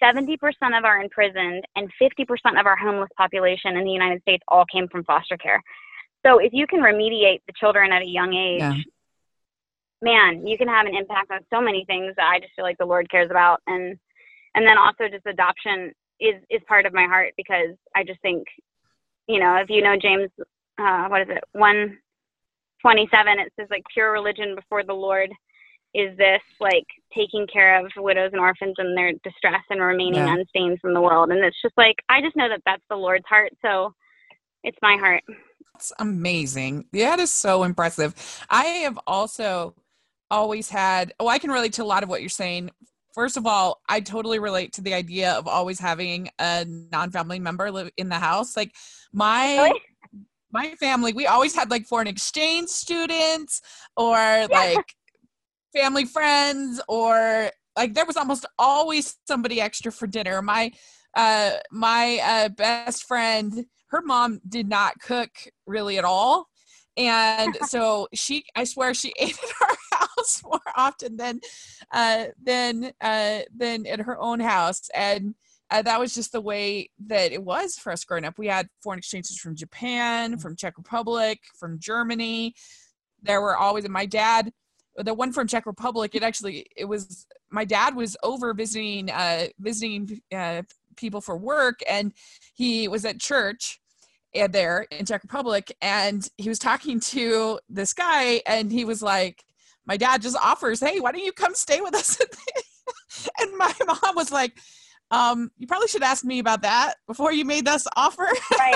70% 0.01 0.37
of 0.77 0.83
our 0.83 1.01
imprisoned, 1.01 1.63
and 1.75 1.89
50% 2.01 2.59
of 2.59 2.65
our 2.65 2.75
homeless 2.75 3.09
population 3.17 3.77
in 3.77 3.83
the 3.83 3.91
United 3.91 4.21
States 4.21 4.43
all 4.47 4.65
came 4.65 4.87
from 4.87 5.03
foster 5.03 5.37
care. 5.37 5.61
So 6.25 6.39
if 6.39 6.53
you 6.53 6.67
can 6.67 6.79
remediate 6.79 7.41
the 7.47 7.53
children 7.59 7.91
at 7.91 8.01
a 8.01 8.07
young 8.07 8.33
age, 8.33 8.59
yeah. 8.59 8.75
man, 10.01 10.45
you 10.45 10.57
can 10.57 10.67
have 10.67 10.85
an 10.85 10.95
impact 10.95 11.31
on 11.31 11.39
so 11.51 11.61
many 11.61 11.85
things 11.85 12.13
that 12.17 12.29
I 12.29 12.39
just 12.39 12.53
feel 12.55 12.65
like 12.65 12.77
the 12.77 12.85
Lord 12.85 13.09
cares 13.09 13.31
about. 13.31 13.61
And 13.67 13.97
and 14.53 14.67
then 14.67 14.77
also 14.77 15.07
just 15.09 15.25
adoption 15.25 15.93
is 16.19 16.35
is 16.49 16.61
part 16.67 16.85
of 16.85 16.93
my 16.93 17.05
heart 17.05 17.33
because 17.37 17.75
I 17.95 18.03
just 18.03 18.21
think, 18.21 18.45
you 19.27 19.39
know, 19.39 19.55
if 19.55 19.69
you 19.69 19.81
know 19.81 19.95
James, 19.99 20.29
uh, 20.77 21.07
what 21.07 21.21
is 21.21 21.27
it, 21.29 21.43
one 21.53 21.97
twenty 22.81 23.07
seven, 23.11 23.39
it 23.39 23.51
says 23.59 23.67
like 23.71 23.83
pure 23.93 24.11
religion 24.11 24.55
before 24.55 24.83
the 24.83 24.93
Lord 24.93 25.31
is 25.93 26.15
this 26.17 26.41
like 26.59 26.85
taking 27.13 27.45
care 27.51 27.79
of 27.79 27.91
widows 27.97 28.29
and 28.31 28.39
orphans 28.39 28.75
in 28.77 28.95
their 28.95 29.11
distress 29.23 29.61
and 29.69 29.81
remaining 29.81 30.15
yeah. 30.15 30.33
unstained 30.33 30.79
from 30.79 30.93
the 30.93 31.01
world 31.01 31.31
and 31.31 31.43
it's 31.43 31.61
just 31.61 31.77
like 31.77 31.95
i 32.07 32.21
just 32.21 32.35
know 32.35 32.47
that 32.47 32.61
that's 32.65 32.83
the 32.89 32.95
lord's 32.95 33.25
heart 33.27 33.51
so 33.61 33.93
it's 34.63 34.77
my 34.81 34.95
heart 34.95 35.21
that's 35.73 35.91
amazing. 35.99 36.85
That 36.93 37.19
is 37.19 37.31
so 37.31 37.63
impressive. 37.63 38.13
I 38.49 38.63
have 38.65 38.99
also 39.07 39.75
always 40.29 40.69
had, 40.69 41.13
oh, 41.19 41.27
I 41.27 41.39
can 41.39 41.51
relate 41.51 41.73
to 41.73 41.83
a 41.83 41.85
lot 41.85 42.03
of 42.03 42.09
what 42.09 42.21
you're 42.21 42.29
saying. 42.29 42.71
First 43.13 43.35
of 43.35 43.45
all, 43.45 43.81
I 43.89 43.99
totally 43.99 44.39
relate 44.39 44.73
to 44.73 44.81
the 44.81 44.93
idea 44.93 45.33
of 45.33 45.47
always 45.47 45.79
having 45.79 46.29
a 46.39 46.65
non-family 46.65 47.39
member 47.39 47.69
live 47.69 47.91
in 47.97 48.09
the 48.09 48.15
house. 48.15 48.55
Like 48.55 48.73
my 49.11 49.57
really? 49.57 49.81
my 50.51 50.75
family, 50.75 51.13
we 51.13 51.27
always 51.27 51.53
had 51.53 51.69
like 51.69 51.85
foreign 51.85 52.07
exchange 52.07 52.69
students 52.69 53.61
or 53.97 54.15
yeah. 54.15 54.47
like 54.49 54.95
family 55.75 56.05
friends 56.05 56.81
or 56.87 57.51
like 57.77 57.93
there 57.93 58.05
was 58.05 58.17
almost 58.17 58.45
always 58.57 59.17
somebody 59.27 59.59
extra 59.59 59.91
for 59.91 60.07
dinner. 60.07 60.41
My 60.41 60.71
uh 61.15 61.51
my 61.71 62.19
uh 62.23 62.49
best 62.49 63.03
friend 63.03 63.65
her 63.91 64.01
mom 64.01 64.39
did 64.47 64.67
not 64.67 64.99
cook 64.99 65.29
really 65.65 65.97
at 65.97 66.05
all. 66.05 66.47
And 66.97 67.55
so 67.67 68.07
she 68.13 68.45
i 68.55 68.63
swear 68.63 68.93
she 68.93 69.13
ate 69.19 69.37
at 69.37 69.67
our 69.67 69.99
house 69.99 70.41
more 70.43 70.59
often 70.75 71.17
than 71.17 71.39
uh 71.91 72.25
than 72.41 72.91
uh 73.01 73.39
than 73.55 73.85
at 73.85 73.99
her 73.99 74.19
own 74.19 74.39
house. 74.39 74.89
And 74.93 75.35
uh, 75.69 75.81
that 75.81 76.01
was 76.01 76.13
just 76.13 76.33
the 76.33 76.41
way 76.41 76.89
that 77.05 77.31
it 77.31 77.41
was 77.41 77.75
for 77.75 77.93
us 77.93 78.03
growing 78.03 78.25
up. 78.25 78.37
We 78.37 78.47
had 78.47 78.67
foreign 78.83 78.99
exchanges 78.99 79.37
from 79.37 79.55
japan 79.55 80.37
from 80.37 80.55
czech 80.55 80.77
republic 80.77 81.39
from 81.57 81.79
germany. 81.79 82.55
There 83.21 83.41
were 83.41 83.55
always 83.55 83.87
my 83.87 84.05
dad 84.05 84.51
the 84.97 85.13
one 85.13 85.31
from 85.31 85.47
czech 85.47 85.65
republic 85.65 86.15
it 86.15 86.23
actually 86.23 86.65
it 86.75 86.85
was 86.85 87.25
my 87.49 87.63
dad 87.63 87.95
was 87.95 88.17
over 88.23 88.53
visiting 88.53 89.09
uh 89.09 89.47
visiting 89.59 90.21
uh 90.33 90.61
people 90.95 91.21
for 91.21 91.37
work 91.37 91.79
and 91.89 92.13
he 92.53 92.87
was 92.87 93.05
at 93.05 93.19
church 93.19 93.80
and 94.33 94.53
there 94.53 94.85
in 94.91 95.05
Czech 95.05 95.23
Republic 95.23 95.75
and 95.81 96.27
he 96.37 96.49
was 96.49 96.59
talking 96.59 96.99
to 96.99 97.59
this 97.69 97.93
guy 97.93 98.41
and 98.45 98.71
he 98.71 98.85
was 98.85 99.01
like 99.01 99.43
my 99.85 99.97
dad 99.97 100.21
just 100.21 100.37
offers 100.37 100.79
hey 100.79 100.99
why 100.99 101.11
don't 101.11 101.23
you 101.23 101.31
come 101.31 101.53
stay 101.53 101.81
with 101.81 101.95
us 101.95 102.17
and 103.39 103.57
my 103.57 103.73
mom 103.85 104.15
was 104.15 104.31
like 104.31 104.57
um 105.11 105.51
you 105.57 105.67
probably 105.67 105.87
should 105.87 106.03
ask 106.03 106.23
me 106.23 106.39
about 106.39 106.61
that 106.61 106.95
before 107.07 107.33
you 107.33 107.45
made 107.45 107.65
this 107.65 107.87
offer 107.95 108.27
right. 108.57 108.75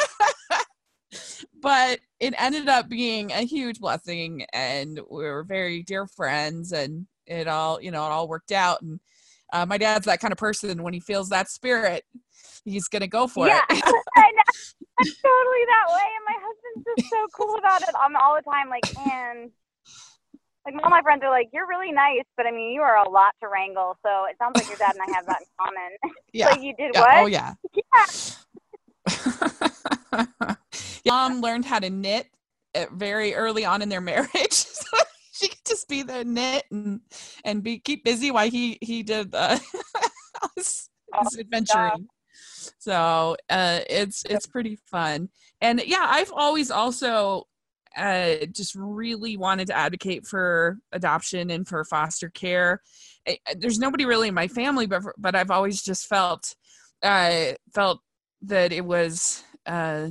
but 1.61 1.99
it 2.19 2.33
ended 2.37 2.67
up 2.67 2.89
being 2.89 3.31
a 3.31 3.45
huge 3.45 3.79
blessing 3.79 4.45
and 4.51 4.99
we 5.09 5.23
were 5.23 5.43
very 5.43 5.83
dear 5.83 6.07
friends 6.07 6.73
and 6.73 7.07
it 7.27 7.47
all 7.47 7.81
you 7.81 7.91
know 7.91 8.05
it 8.05 8.11
all 8.11 8.27
worked 8.27 8.51
out 8.51 8.81
and 8.81 8.99
uh, 9.53 9.65
my 9.65 9.77
dad's 9.77 10.05
that 10.05 10.19
kind 10.19 10.31
of 10.31 10.37
person 10.37 10.83
when 10.83 10.93
he 10.93 10.99
feels 10.99 11.29
that 11.29 11.49
spirit 11.49 12.03
he's 12.65 12.87
gonna 12.87 13.07
go 13.07 13.27
for 13.27 13.47
yeah, 13.47 13.61
it. 13.69 13.95
I'm 14.97 15.05
totally 15.05 15.63
that 15.67 15.87
way, 15.91 16.07
and 16.15 16.25
my 16.25 16.37
husband's 16.39 16.87
just 16.97 17.09
so 17.09 17.27
cool 17.33 17.57
about 17.57 17.81
it. 17.81 17.89
I'm 17.99 18.15
all 18.15 18.35
the 18.35 18.49
time 18.49 18.69
like, 18.69 18.85
man. 19.05 19.51
Like 20.65 20.75
all 20.83 20.89
my 20.89 21.01
friends 21.01 21.21
are 21.23 21.29
like, 21.29 21.49
"You're 21.53 21.67
really 21.67 21.91
nice," 21.91 22.23
but 22.37 22.47
I 22.47 22.51
mean, 22.51 22.71
you 22.73 22.81
are 22.81 22.97
a 22.97 23.09
lot 23.09 23.35
to 23.41 23.49
wrangle. 23.49 23.97
So 24.03 24.25
it 24.25 24.37
sounds 24.39 24.55
like 24.55 24.67
your 24.67 24.77
dad 24.77 24.95
and 24.95 25.03
I 25.07 25.15
have 25.15 25.25
that 25.27 25.41
in 25.41 25.47
common. 25.59 25.97
Yeah. 26.33 26.47
like 26.47 26.61
you 26.61 26.75
did 26.75 26.91
yeah. 26.93 27.01
what? 27.01 27.17
Oh 27.17 27.25
yeah. 27.27 27.53
Yeah. 30.15 30.55
Mom 31.05 31.41
learned 31.41 31.65
how 31.65 31.79
to 31.79 31.89
knit 31.89 32.27
very 32.91 33.35
early 33.35 33.63
on 33.63 33.81
in 33.81 33.89
their 33.89 34.01
marriage. 34.01 34.51
so 34.51 34.97
she 35.31 35.49
could 35.49 35.65
just 35.65 35.87
be 35.87 36.03
there 36.03 36.23
knit 36.23 36.65
and 36.71 37.01
and 37.43 37.63
be 37.63 37.79
keep 37.79 38.03
busy 38.03 38.31
while 38.31 38.49
he 38.49 38.77
he 38.81 39.03
did 39.03 39.33
uh, 39.35 39.57
his, 40.55 40.89
his 41.19 41.37
adventuring 41.39 42.07
so 42.79 43.35
uh, 43.49 43.79
it's 43.89 44.23
it's 44.29 44.45
pretty 44.45 44.77
fun. 44.85 45.29
And 45.61 45.81
yeah 45.85 46.07
i've 46.09 46.31
always 46.33 46.71
also 46.71 47.47
uh, 47.95 48.45
just 48.51 48.75
really 48.75 49.37
wanted 49.37 49.67
to 49.67 49.77
advocate 49.77 50.27
for 50.27 50.77
adoption 50.91 51.49
and 51.49 51.67
for 51.67 51.83
foster 51.85 52.29
care. 52.29 52.81
There's 53.55 53.79
nobody 53.79 54.05
really 54.05 54.27
in 54.27 54.33
my 54.33 54.47
family 54.47 54.85
but 54.85 55.01
but 55.17 55.35
i've 55.35 55.51
always 55.51 55.81
just 55.81 56.07
felt 56.07 56.55
uh, 57.03 57.53
felt 57.73 57.99
that 58.41 58.71
it 58.71 58.85
was 58.85 59.43
uh, 59.65 60.09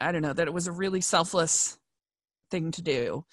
i 0.00 0.12
don't 0.12 0.22
know 0.22 0.32
that 0.32 0.48
it 0.48 0.52
was 0.52 0.66
a 0.66 0.72
really 0.72 1.00
selfless 1.00 1.78
thing 2.50 2.70
to 2.72 2.82
do. 2.82 3.24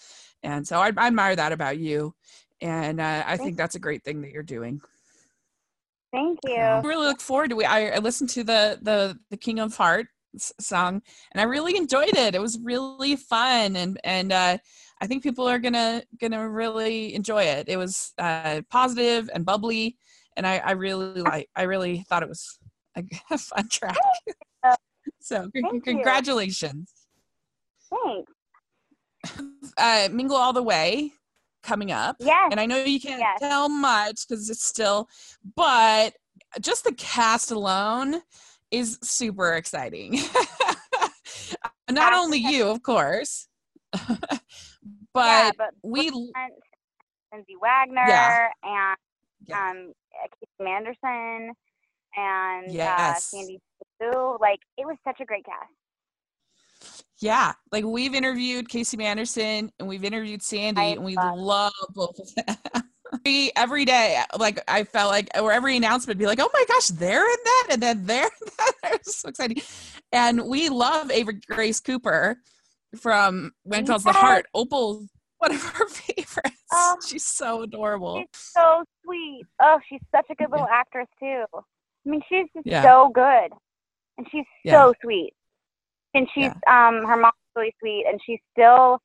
And 0.43 0.67
so 0.67 0.79
i, 0.79 0.91
I 0.95 1.07
admire 1.07 1.35
that 1.35 1.51
about 1.51 1.77
you. 1.77 2.13
And 2.61 3.01
uh, 3.01 3.23
i 3.25 3.35
think 3.35 3.57
that's 3.57 3.75
a 3.75 3.79
great 3.79 4.03
thing 4.03 4.21
that 4.21 4.31
you're 4.31 4.43
doing 4.43 4.81
Thank 6.15 6.39
you. 6.45 6.55
I 6.55 6.79
really 6.79 7.07
look 7.07 7.19
forward 7.19 7.49
to 7.49 7.59
it. 7.59 7.65
I, 7.65 7.89
I 7.89 7.97
listened 7.97 8.29
to 8.31 8.43
the 8.43 8.79
the 8.81 9.19
the 9.29 9.37
King 9.37 9.59
of 9.59 9.75
Heart 9.75 10.07
song 10.59 11.01
and 11.31 11.41
I 11.41 11.43
really 11.43 11.75
enjoyed 11.75 12.15
it. 12.15 12.35
It 12.35 12.41
was 12.41 12.57
really 12.63 13.17
fun 13.17 13.75
and 13.75 13.99
and 14.03 14.31
uh, 14.31 14.57
I 15.01 15.07
think 15.07 15.23
people 15.23 15.47
are 15.47 15.59
gonna 15.59 16.03
gonna 16.19 16.49
really 16.49 17.13
enjoy 17.15 17.43
it. 17.43 17.67
It 17.67 17.77
was 17.77 18.13
uh, 18.17 18.61
positive 18.69 19.29
and 19.33 19.45
bubbly, 19.45 19.97
and 20.37 20.47
I, 20.47 20.57
I 20.57 20.71
really 20.71 21.21
like. 21.21 21.49
I 21.55 21.63
really 21.63 22.05
thought 22.07 22.23
it 22.23 22.29
was 22.29 22.57
a, 22.95 23.03
a 23.31 23.37
fun 23.37 23.67
track. 23.69 23.97
so 25.19 25.49
congratulations. 25.83 26.91
You. 27.91 27.97
Thanks. 28.03 28.31
Uh, 29.77 30.07
Mingle 30.11 30.37
all 30.37 30.53
the 30.53 30.61
way 30.61 31.11
coming 31.65 31.91
up. 31.91 32.17
Yes. 32.19 32.49
And 32.51 32.59
I 32.59 32.65
know 32.65 32.77
you 32.77 32.99
can't 32.99 33.19
yes. 33.19 33.39
tell 33.39 33.67
much 33.67 34.27
because 34.27 34.49
it's 34.49 34.65
still, 34.65 35.09
but 35.55 36.15
just 36.61 36.83
the 36.83 36.93
cast 36.93 37.51
alone 37.51 38.21
is 38.71 38.97
super 39.01 39.53
exciting. 39.53 40.19
Not 41.91 42.13
only 42.13 42.37
you, 42.37 42.67
of 42.67 42.81
course, 42.81 43.47
but, 43.91 44.07
yeah, 45.15 45.51
but 45.57 45.71
we. 45.83 46.09
Lindsay 47.31 47.55
Wagner 47.61 48.05
yeah. 48.07 48.47
and 48.63 48.97
yeah. 49.45 49.69
um, 49.69 49.93
Casey 50.39 50.51
Manderson 50.61 51.51
and 52.15 52.69
uh, 52.69 52.71
yes. 52.71 53.17
uh, 53.17 53.19
Sandy 53.19 53.59
Sue. 54.01 54.37
Like, 54.39 54.59
it 54.77 54.85
was 54.85 54.95
such 55.05 55.19
a 55.19 55.25
great 55.25 55.45
cast. 55.45 55.69
Yeah, 57.21 57.53
like 57.71 57.85
we've 57.85 58.13
interviewed 58.13 58.67
Casey 58.67 58.97
Manderson 58.97 59.71
and 59.79 59.87
we've 59.87 60.03
interviewed 60.03 60.43
Sandy, 60.43 60.81
I 60.81 60.85
and 60.85 61.03
we 61.03 61.15
love 61.15 61.73
both 61.93 62.19
of 62.19 62.35
them. 62.35 62.83
every 63.13 63.51
every 63.55 63.85
day, 63.85 64.21
like 64.37 64.59
I 64.67 64.83
felt 64.83 65.11
like, 65.11 65.29
or 65.39 65.51
every 65.51 65.77
announcement, 65.77 66.19
be 66.19 66.25
like, 66.25 66.39
"Oh 66.41 66.49
my 66.53 66.65
gosh, 66.67 66.87
they're 66.87 67.25
in 67.25 67.37
that," 67.43 67.67
and 67.71 67.81
then 67.81 68.05
they're 68.05 68.25
in 68.25 68.47
that. 68.57 68.71
it 68.93 69.01
was 69.05 69.15
so 69.15 69.29
exciting, 69.29 69.61
and 70.11 70.47
we 70.47 70.69
love 70.69 71.11
Avery 71.11 71.39
Grace 71.49 71.79
Cooper 71.79 72.37
from 72.99 73.51
When 73.63 73.85
Calls 73.85 74.03
the 74.03 74.11
Heart. 74.11 74.47
Opal, 74.53 75.05
one 75.37 75.53
of 75.53 75.73
our 75.79 75.87
favorites. 75.87 76.63
Oh, 76.71 76.97
she's 77.05 77.25
so 77.25 77.61
adorable. 77.61 78.19
She's 78.19 78.41
so 78.41 78.83
sweet. 79.03 79.43
Oh, 79.61 79.79
she's 79.87 80.01
such 80.13 80.25
a 80.29 80.35
good 80.35 80.51
little 80.51 80.67
yeah. 80.69 80.79
actress 80.79 81.07
too. 81.19 81.45
I 81.53 82.09
mean, 82.09 82.21
she's 82.29 82.47
just 82.53 82.67
yeah. 82.67 82.83
so 82.83 83.11
good, 83.13 83.51
and 84.17 84.27
she's 84.31 84.45
yeah. 84.63 84.73
so 84.73 84.93
sweet. 85.01 85.33
And 86.15 86.27
she's 86.33 86.51
um 86.67 87.05
her 87.05 87.17
mom's 87.17 87.33
really 87.55 87.73
sweet, 87.79 88.05
and 88.07 88.19
she's 88.25 88.39
still. 88.51 88.99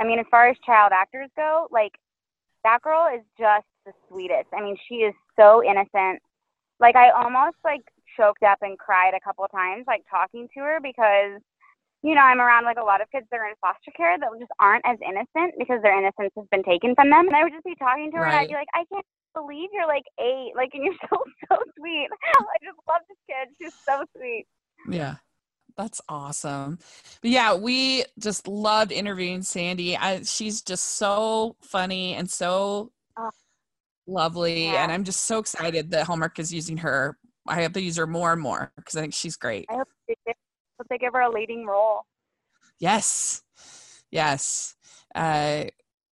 I 0.00 0.04
mean, 0.04 0.18
as 0.18 0.26
far 0.30 0.48
as 0.48 0.56
child 0.66 0.90
actors 0.92 1.28
go, 1.36 1.68
like 1.70 1.92
that 2.64 2.82
girl 2.82 3.08
is 3.14 3.22
just 3.38 3.66
the 3.86 3.92
sweetest. 4.08 4.48
I 4.56 4.62
mean, 4.62 4.76
she 4.88 4.96
is 4.96 5.14
so 5.38 5.62
innocent. 5.62 6.20
Like 6.80 6.96
I 6.96 7.10
almost 7.10 7.56
like 7.64 7.82
choked 8.16 8.42
up 8.42 8.58
and 8.62 8.78
cried 8.78 9.14
a 9.14 9.20
couple 9.20 9.46
times, 9.48 9.84
like 9.86 10.02
talking 10.10 10.48
to 10.54 10.60
her 10.60 10.78
because 10.82 11.40
you 12.02 12.16
know, 12.16 12.20
I'm 12.20 12.40
around 12.40 12.64
like 12.64 12.78
a 12.78 12.84
lot 12.84 13.00
of 13.00 13.10
kids 13.10 13.26
that 13.30 13.38
are 13.38 13.46
in 13.46 13.54
foster 13.60 13.92
care 13.96 14.18
that 14.18 14.28
just 14.38 14.50
aren't 14.58 14.84
as 14.84 14.98
innocent 15.06 15.54
because 15.56 15.80
their 15.82 15.96
innocence 15.96 16.34
has 16.36 16.46
been 16.50 16.64
taken 16.64 16.94
from 16.96 17.10
them. 17.10 17.28
And 17.28 17.36
I 17.36 17.44
would 17.44 17.52
just 17.52 17.64
be 17.64 17.76
talking 17.78 18.10
to 18.10 18.16
her 18.18 18.24
right. 18.24 18.34
and 18.34 18.40
I'd 18.42 18.48
be 18.48 18.54
like, 18.54 18.72
I 18.74 18.84
can't 18.90 19.06
believe 19.34 19.70
you're 19.72 19.86
like 19.86 20.02
eight. 20.18 20.50
Like, 20.56 20.70
and 20.74 20.82
you're 20.82 20.98
so, 21.08 21.22
so 21.48 21.56
sweet. 21.78 22.08
I 22.34 22.58
just 22.58 22.78
love 22.90 23.02
this 23.06 23.22
kid. 23.30 23.54
She's 23.54 23.74
so 23.86 24.04
sweet. 24.18 24.46
Yeah. 24.90 25.22
That's 25.76 26.00
awesome. 26.08 26.78
But 27.20 27.30
yeah, 27.30 27.54
we 27.54 28.04
just 28.18 28.46
loved 28.46 28.92
interviewing 28.92 29.42
Sandy. 29.42 29.96
I, 29.96 30.22
she's 30.22 30.62
just 30.62 30.96
so 30.96 31.56
funny 31.62 32.14
and 32.14 32.30
so 32.30 32.92
oh. 33.18 33.30
lovely. 34.06 34.66
Yeah. 34.66 34.82
And 34.82 34.92
I'm 34.92 35.04
just 35.04 35.24
so 35.24 35.38
excited 35.38 35.90
that 35.90 36.06
Hallmark 36.06 36.38
is 36.38 36.52
using 36.52 36.76
her. 36.78 37.16
I 37.46 37.62
have 37.62 37.72
to 37.72 37.80
use 37.80 37.96
her 37.96 38.06
more 38.06 38.32
and 38.32 38.40
more 38.40 38.72
because 38.76 38.96
I 38.96 39.00
think 39.00 39.14
she's 39.14 39.36
great. 39.36 39.66
I 39.68 39.74
hope 39.74 39.88
hope 40.82 40.88
they 40.88 40.98
give 40.98 41.12
her 41.12 41.22
a 41.22 41.30
leading 41.30 41.66
role. 41.66 42.02
Yes, 42.78 43.42
yes. 44.10 44.74
Uh, 45.14 45.64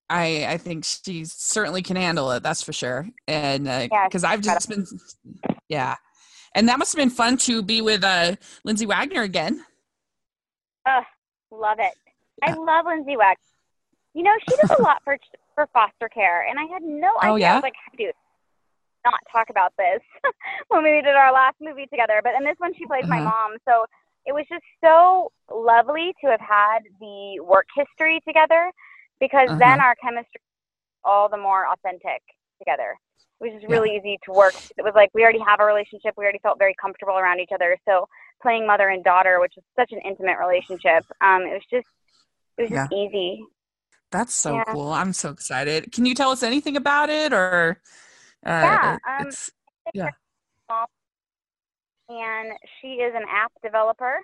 I 0.09 0.46
I 0.49 0.57
think 0.59 0.85
she 0.85 1.25
certainly 1.25 1.83
can 1.83 1.96
handle 1.96 2.33
it. 2.33 2.42
That's 2.42 2.62
for 2.62 2.73
sure. 2.73 3.09
And 3.29 3.64
because 3.64 4.25
uh, 4.25 4.29
yeah, 4.29 4.33
I've 4.33 4.40
just 4.40 4.68
been, 4.68 4.87
yeah, 5.68 5.96
and 6.54 6.68
that 6.68 6.78
must 6.78 6.92
have 6.92 6.98
been 6.98 7.10
fun 7.10 7.36
to 7.38 7.62
be 7.62 7.80
with 7.80 8.04
uh, 8.04 8.36
Lindsay 8.64 8.86
Wagner 8.86 9.22
again. 9.22 9.64
Oh, 10.86 11.02
love 11.50 11.78
it. 11.78 11.92
Yeah. 12.42 12.52
I 12.52 12.54
love 12.54 12.86
Lindsay 12.86 13.16
Wagner. 13.16 13.36
You 14.14 14.24
know, 14.24 14.34
she 14.48 14.56
does 14.56 14.70
a 14.78 14.82
lot 14.82 15.02
for 15.04 15.16
for 15.54 15.68
foster 15.72 16.08
care, 16.08 16.46
and 16.48 16.58
I 16.58 16.64
had 16.64 16.82
no 16.82 17.10
oh, 17.16 17.18
idea. 17.18 17.32
Oh, 17.32 17.36
yeah? 17.36 17.52
I 17.52 17.56
was 17.56 17.62
like, 17.62 17.74
dude, 17.96 18.12
not 19.04 19.20
talk 19.30 19.50
about 19.50 19.72
this 19.78 20.00
when 20.68 20.82
we 20.84 21.02
did 21.02 21.14
our 21.14 21.32
last 21.32 21.56
movie 21.60 21.86
together. 21.86 22.20
But 22.22 22.34
in 22.34 22.44
this 22.44 22.56
one, 22.58 22.74
she 22.74 22.86
plays 22.86 23.04
uh-huh. 23.04 23.14
my 23.14 23.22
mom. 23.22 23.56
So 23.68 23.86
it 24.26 24.32
was 24.32 24.44
just 24.48 24.64
so 24.82 25.32
lovely 25.52 26.14
to 26.22 26.30
have 26.30 26.40
had 26.40 26.80
the 27.00 27.40
work 27.40 27.66
history 27.76 28.20
together 28.26 28.70
because 29.18 29.48
uh-huh. 29.48 29.58
then 29.58 29.80
our 29.80 29.94
chemistry 29.96 30.40
all 31.04 31.28
the 31.28 31.36
more 31.36 31.66
authentic 31.72 32.22
together. 32.58 32.96
It 33.40 33.44
was 33.44 33.61
just 33.61 33.70
really 33.70 33.92
yeah. 33.92 33.98
easy 33.98 34.18
to 34.24 34.33
work. 34.33 34.55
It 34.76 34.83
was 34.83 34.92
like 34.94 35.11
we 35.14 35.22
already 35.22 35.40
have 35.46 35.61
a 35.61 35.64
relationship. 35.64 36.14
We 36.16 36.24
already 36.24 36.40
felt 36.42 36.59
very 36.59 36.74
comfortable 36.81 37.14
around 37.14 37.40
each 37.40 37.50
other. 37.55 37.76
So 37.87 38.07
playing 38.42 38.66
mother 38.66 38.88
and 38.88 39.03
daughter, 39.03 39.40
which 39.40 39.55
is 39.57 39.64
such 39.76 39.92
an 39.92 40.00
intimate 40.05 40.38
relationship, 40.38 41.05
um, 41.20 41.42
it 41.42 41.55
was 41.55 41.62
just 41.70 41.87
it 42.59 42.62
was 42.62 42.70
yeah. 42.70 42.85
just 42.85 42.92
easy. 42.92 43.44
That's 44.11 44.35
so 44.35 44.55
yeah. 44.55 44.64
cool. 44.64 44.90
I'm 44.90 45.12
so 45.12 45.31
excited. 45.31 45.92
Can 45.92 46.05
you 46.05 46.14
tell 46.14 46.31
us 46.31 46.42
anything 46.42 46.76
about 46.76 47.11
it 47.11 47.33
or? 47.33 47.81
Uh, 48.44 48.50
yeah. 48.50 48.98
Um, 49.20 49.31
yeah 49.94 50.11
and 52.11 52.53
she 52.81 52.88
is 52.94 53.14
an 53.14 53.24
app 53.31 53.53
developer. 53.62 54.16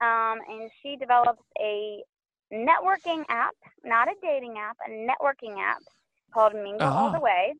Um, 0.00 0.38
and 0.48 0.70
she 0.82 0.96
develops 0.96 1.42
a 1.58 2.02
networking 2.52 3.24
app, 3.28 3.54
not 3.84 4.08
a 4.08 4.14
dating 4.22 4.56
app, 4.58 4.76
a 4.86 4.90
networking 4.90 5.58
app 5.58 5.82
called 6.32 6.52
Mingle 6.52 6.82
oh. 6.82 6.90
All 6.90 7.12
the 7.12 7.20
Way, 7.20 7.54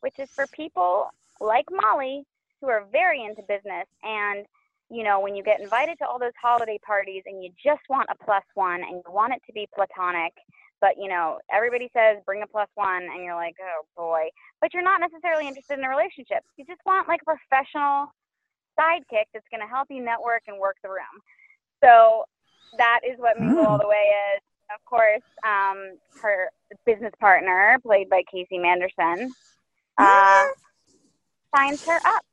which 0.00 0.18
is 0.18 0.30
for 0.30 0.46
people 0.48 1.10
like 1.40 1.66
Molly 1.70 2.24
who 2.60 2.68
are 2.68 2.84
very 2.92 3.24
into 3.24 3.42
business. 3.42 3.86
And, 4.02 4.46
you 4.90 5.02
know, 5.02 5.20
when 5.20 5.34
you 5.34 5.42
get 5.42 5.60
invited 5.60 5.98
to 5.98 6.06
all 6.06 6.18
those 6.18 6.36
holiday 6.40 6.78
parties 6.84 7.22
and 7.26 7.42
you 7.42 7.50
just 7.62 7.82
want 7.88 8.08
a 8.10 8.24
plus 8.24 8.44
one 8.54 8.82
and 8.82 9.02
you 9.04 9.12
want 9.12 9.32
it 9.32 9.42
to 9.46 9.52
be 9.52 9.68
platonic, 9.74 10.32
but, 10.80 10.96
you 10.98 11.08
know, 11.08 11.38
everybody 11.52 11.90
says 11.94 12.18
bring 12.24 12.42
a 12.42 12.46
plus 12.46 12.68
one 12.74 13.02
and 13.02 13.22
you're 13.22 13.34
like, 13.34 13.56
oh 13.60 13.82
boy, 13.96 14.28
but 14.60 14.72
you're 14.72 14.82
not 14.82 15.00
necessarily 15.00 15.46
interested 15.46 15.78
in 15.78 15.84
a 15.84 15.88
relationship. 15.88 16.42
You 16.56 16.64
just 16.66 16.80
want 16.84 17.08
like 17.08 17.20
a 17.22 17.36
professional 17.36 18.12
sidekick 18.78 19.28
that's 19.32 19.48
going 19.50 19.60
to 19.60 19.68
help 19.68 19.88
you 19.90 20.02
network 20.02 20.42
and 20.46 20.58
work 20.58 20.76
the 20.82 20.88
room. 20.88 21.20
So 21.82 22.24
that 22.78 23.00
is 23.06 23.18
what 23.18 23.40
Mingle 23.40 23.66
All 23.66 23.78
the 23.78 23.88
Way 23.88 24.12
is. 24.34 24.42
Of 24.74 24.84
course, 24.84 25.22
um, 25.44 25.98
her 26.22 26.50
business 26.86 27.12
partner, 27.18 27.78
played 27.82 28.08
by 28.08 28.22
Casey 28.30 28.58
Manderson, 28.58 29.32
uh, 30.00 30.46
signs 31.56 31.84
her 31.86 31.98
up. 32.04 32.24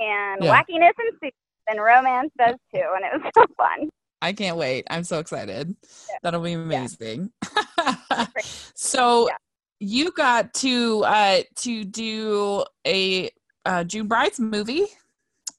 And 0.00 0.44
yeah. 0.44 0.62
wackiness 0.62 0.92
ensues, 1.00 1.32
and 1.68 1.82
romance 1.82 2.30
does 2.38 2.54
too, 2.72 2.84
and 2.94 3.04
it 3.04 3.22
was 3.22 3.32
so 3.36 3.44
fun. 3.56 3.90
I 4.20 4.32
can't 4.32 4.56
wait. 4.56 4.86
I'm 4.90 5.04
so 5.04 5.18
excited. 5.18 5.74
Yeah. 5.82 6.16
That'll 6.22 6.40
be 6.40 6.52
amazing. 6.52 7.30
Yeah. 7.78 8.26
so 8.74 9.28
yeah. 9.28 9.36
you 9.80 10.12
got 10.12 10.54
to 10.54 11.04
uh 11.04 11.42
to 11.56 11.84
do 11.84 12.64
a 12.86 13.30
uh, 13.64 13.84
June 13.84 14.08
Brides 14.08 14.40
movie 14.40 14.86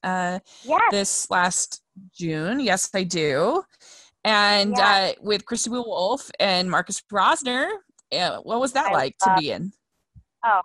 uh, 0.04 0.40
yes. 0.64 0.82
this 0.92 1.32
last 1.32 1.82
June. 2.14 2.60
Yes, 2.60 2.90
I 2.94 3.04
do. 3.04 3.64
And 4.24 4.72
yes. 4.76 5.18
uh, 5.18 5.22
with 5.22 5.46
Christie 5.46 5.70
Wolf 5.70 6.30
and 6.40 6.70
Marcus 6.70 7.02
Rosner, 7.12 7.70
uh, 8.12 8.38
what 8.40 8.60
was 8.60 8.74
that 8.74 8.88
I 8.88 8.94
like 8.94 9.16
love, 9.26 9.38
to 9.38 9.42
be 9.42 9.52
in? 9.52 9.72
Oh, 10.44 10.62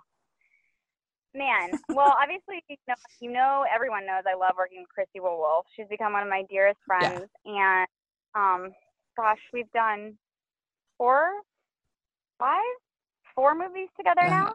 man. 1.35 1.71
Well, 1.89 2.15
obviously, 2.21 2.63
you 2.69 2.77
know, 2.87 2.95
you 3.21 3.31
know, 3.31 3.65
everyone 3.73 4.05
knows 4.05 4.23
I 4.27 4.35
love 4.35 4.53
working 4.57 4.79
with 4.79 4.89
Christie 4.89 5.19
Wolf. 5.19 5.65
She's 5.75 5.87
become 5.89 6.13
one 6.13 6.23
of 6.23 6.29
my 6.29 6.43
dearest 6.49 6.79
friends. 6.85 7.29
Yeah. 7.45 7.85
And, 7.85 7.87
um, 8.35 8.71
gosh, 9.17 9.39
we've 9.53 9.71
done 9.71 10.17
four, 10.97 11.29
five, 12.39 12.63
four 13.35 13.55
movies 13.55 13.89
together 13.97 14.21
now. 14.23 14.53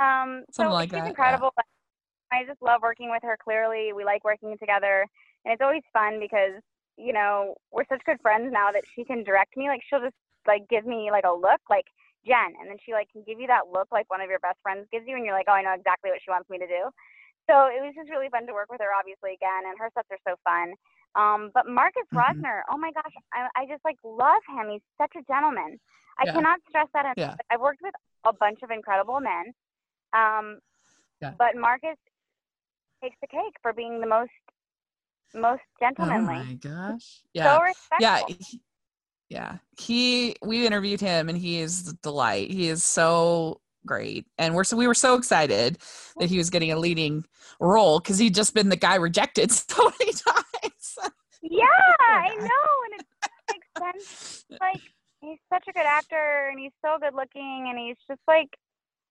Um, 0.00 0.44
Something 0.52 0.70
so 0.70 0.74
like 0.74 0.90
she's 0.90 1.00
that, 1.00 1.08
incredible. 1.08 1.52
Yeah. 1.56 2.38
I 2.40 2.44
just 2.44 2.62
love 2.62 2.82
working 2.82 3.10
with 3.10 3.22
her. 3.22 3.36
Clearly, 3.42 3.92
we 3.92 4.04
like 4.04 4.24
working 4.24 4.56
together, 4.58 5.06
and 5.44 5.52
it's 5.52 5.62
always 5.62 5.82
fun 5.92 6.20
because 6.20 6.60
you 6.96 7.12
know 7.12 7.54
we're 7.72 7.86
such 7.88 8.02
good 8.04 8.20
friends 8.20 8.50
now 8.52 8.70
that 8.72 8.84
she 8.94 9.04
can 9.04 9.24
direct 9.24 9.56
me. 9.56 9.68
Like 9.68 9.80
she'll 9.88 10.00
just 10.00 10.14
like 10.46 10.68
give 10.68 10.86
me 10.86 11.10
like 11.10 11.24
a 11.24 11.32
look, 11.32 11.60
like 11.70 11.86
Jen, 12.26 12.54
and 12.60 12.70
then 12.70 12.78
she 12.84 12.92
like 12.92 13.10
can 13.12 13.22
give 13.26 13.40
you 13.40 13.46
that 13.46 13.70
look 13.72 13.88
like 13.92 14.10
one 14.10 14.20
of 14.20 14.30
your 14.30 14.40
best 14.40 14.58
friends 14.62 14.86
gives 14.92 15.06
you, 15.06 15.16
and 15.16 15.24
you're 15.24 15.36
like, 15.36 15.46
oh, 15.48 15.56
I 15.56 15.62
know 15.62 15.74
exactly 15.74 16.10
what 16.10 16.20
she 16.22 16.30
wants 16.30 16.50
me 16.50 16.58
to 16.58 16.66
do. 16.66 16.90
So 17.48 17.72
it 17.72 17.80
was 17.80 17.96
just 17.96 18.10
really 18.10 18.28
fun 18.28 18.46
to 18.46 18.52
work 18.52 18.68
with 18.70 18.80
her, 18.80 18.92
obviously, 18.92 19.32
again, 19.32 19.64
and 19.64 19.78
her 19.78 19.88
sets 19.96 20.08
are 20.12 20.20
so 20.26 20.36
fun. 20.44 20.76
Um, 21.16 21.50
but 21.54 21.66
Marcus 21.66 22.04
mm-hmm. 22.12 22.18
Rosner, 22.20 22.60
oh 22.70 22.76
my 22.76 22.92
gosh, 22.92 23.12
I, 23.32 23.48
I 23.56 23.66
just 23.66 23.84
like 23.84 23.96
love 24.04 24.42
him. 24.48 24.68
He's 24.70 24.84
such 25.00 25.12
a 25.16 25.24
gentleman. 25.24 25.80
I 26.18 26.26
yeah. 26.26 26.32
cannot 26.32 26.60
stress 26.68 26.88
that 26.92 27.06
enough. 27.06 27.16
Yeah. 27.16 27.34
I've 27.50 27.60
worked 27.60 27.80
with 27.82 27.94
a 28.24 28.32
bunch 28.32 28.60
of 28.62 28.70
incredible 28.70 29.20
men, 29.20 29.54
um, 30.12 30.58
yeah. 31.22 31.32
but 31.38 31.56
Marcus 31.56 31.96
takes 33.02 33.16
the 33.20 33.28
cake 33.28 33.54
for 33.62 33.72
being 33.72 34.00
the 34.00 34.06
most 34.06 34.30
most 35.34 35.62
gentlemanly. 35.78 36.34
Oh 36.34 36.44
my 36.44 36.54
gosh! 36.54 37.20
Yeah, 37.32 37.58
so 37.58 37.72
yeah, 38.00 38.20
he, 38.26 38.60
yeah. 39.28 39.58
He 39.78 40.36
we 40.42 40.66
interviewed 40.66 41.00
him, 41.00 41.28
and 41.28 41.36
he 41.36 41.60
is 41.60 41.88
a 41.88 41.92
delight. 41.94 42.50
He 42.50 42.68
is 42.68 42.82
so 42.82 43.60
great, 43.86 44.26
and 44.38 44.54
we're 44.54 44.64
so 44.64 44.76
we 44.76 44.86
were 44.86 44.94
so 44.94 45.14
excited 45.14 45.78
that 46.18 46.28
he 46.28 46.38
was 46.38 46.50
getting 46.50 46.72
a 46.72 46.78
leading 46.78 47.24
role 47.60 48.00
because 48.00 48.18
he'd 48.18 48.34
just 48.34 48.54
been 48.54 48.68
the 48.68 48.76
guy 48.76 48.96
rejected 48.96 49.52
so 49.52 49.92
many 49.98 50.12
times. 50.12 50.98
Yeah, 51.40 51.64
I 52.00 52.34
know, 52.34 52.68
and 52.84 53.00
it 53.00 53.30
makes 53.48 53.68
sense. 53.78 54.44
Like 54.60 54.82
he's 55.20 55.38
such 55.48 55.64
a 55.68 55.72
good 55.72 55.86
actor, 55.86 56.48
and 56.50 56.58
he's 56.58 56.72
so 56.84 56.98
good 57.00 57.14
looking, 57.14 57.68
and 57.70 57.78
he's 57.78 57.96
just 58.08 58.20
like 58.26 58.50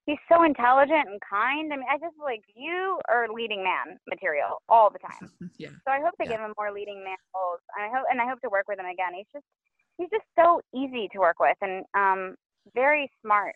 he's 0.07 0.17
so 0.31 0.43
intelligent 0.43 1.07
and 1.07 1.21
kind. 1.21 1.71
I 1.71 1.75
mean, 1.75 1.85
I 1.91 1.99
just 1.99 2.15
like 2.17 2.41
you 2.55 2.99
are 3.07 3.27
leading 3.29 3.63
man 3.63 3.99
material 4.09 4.63
all 4.67 4.89
the 4.89 4.99
time. 4.99 5.29
yeah. 5.57 5.75
So 5.85 5.91
I 5.91 5.99
hope 6.01 6.15
they 6.17 6.25
yeah. 6.25 6.31
give 6.31 6.41
him 6.41 6.53
more 6.57 6.71
leading 6.71 7.03
man 7.03 7.19
roles. 7.35 7.61
And 7.77 7.85
I 7.85 7.89
hope 7.95 8.07
and 8.09 8.19
I 8.19 8.25
hope 8.25 8.41
to 8.41 8.49
work 8.49 8.65
with 8.67 8.79
him 8.79 8.87
again. 8.87 9.13
He's 9.13 9.29
just 9.35 9.45
he's 9.97 10.09
just 10.09 10.25
so 10.37 10.61
easy 10.75 11.07
to 11.13 11.19
work 11.19 11.39
with 11.39 11.57
and 11.61 11.85
um 11.95 12.35
very 12.75 13.09
smart, 13.23 13.55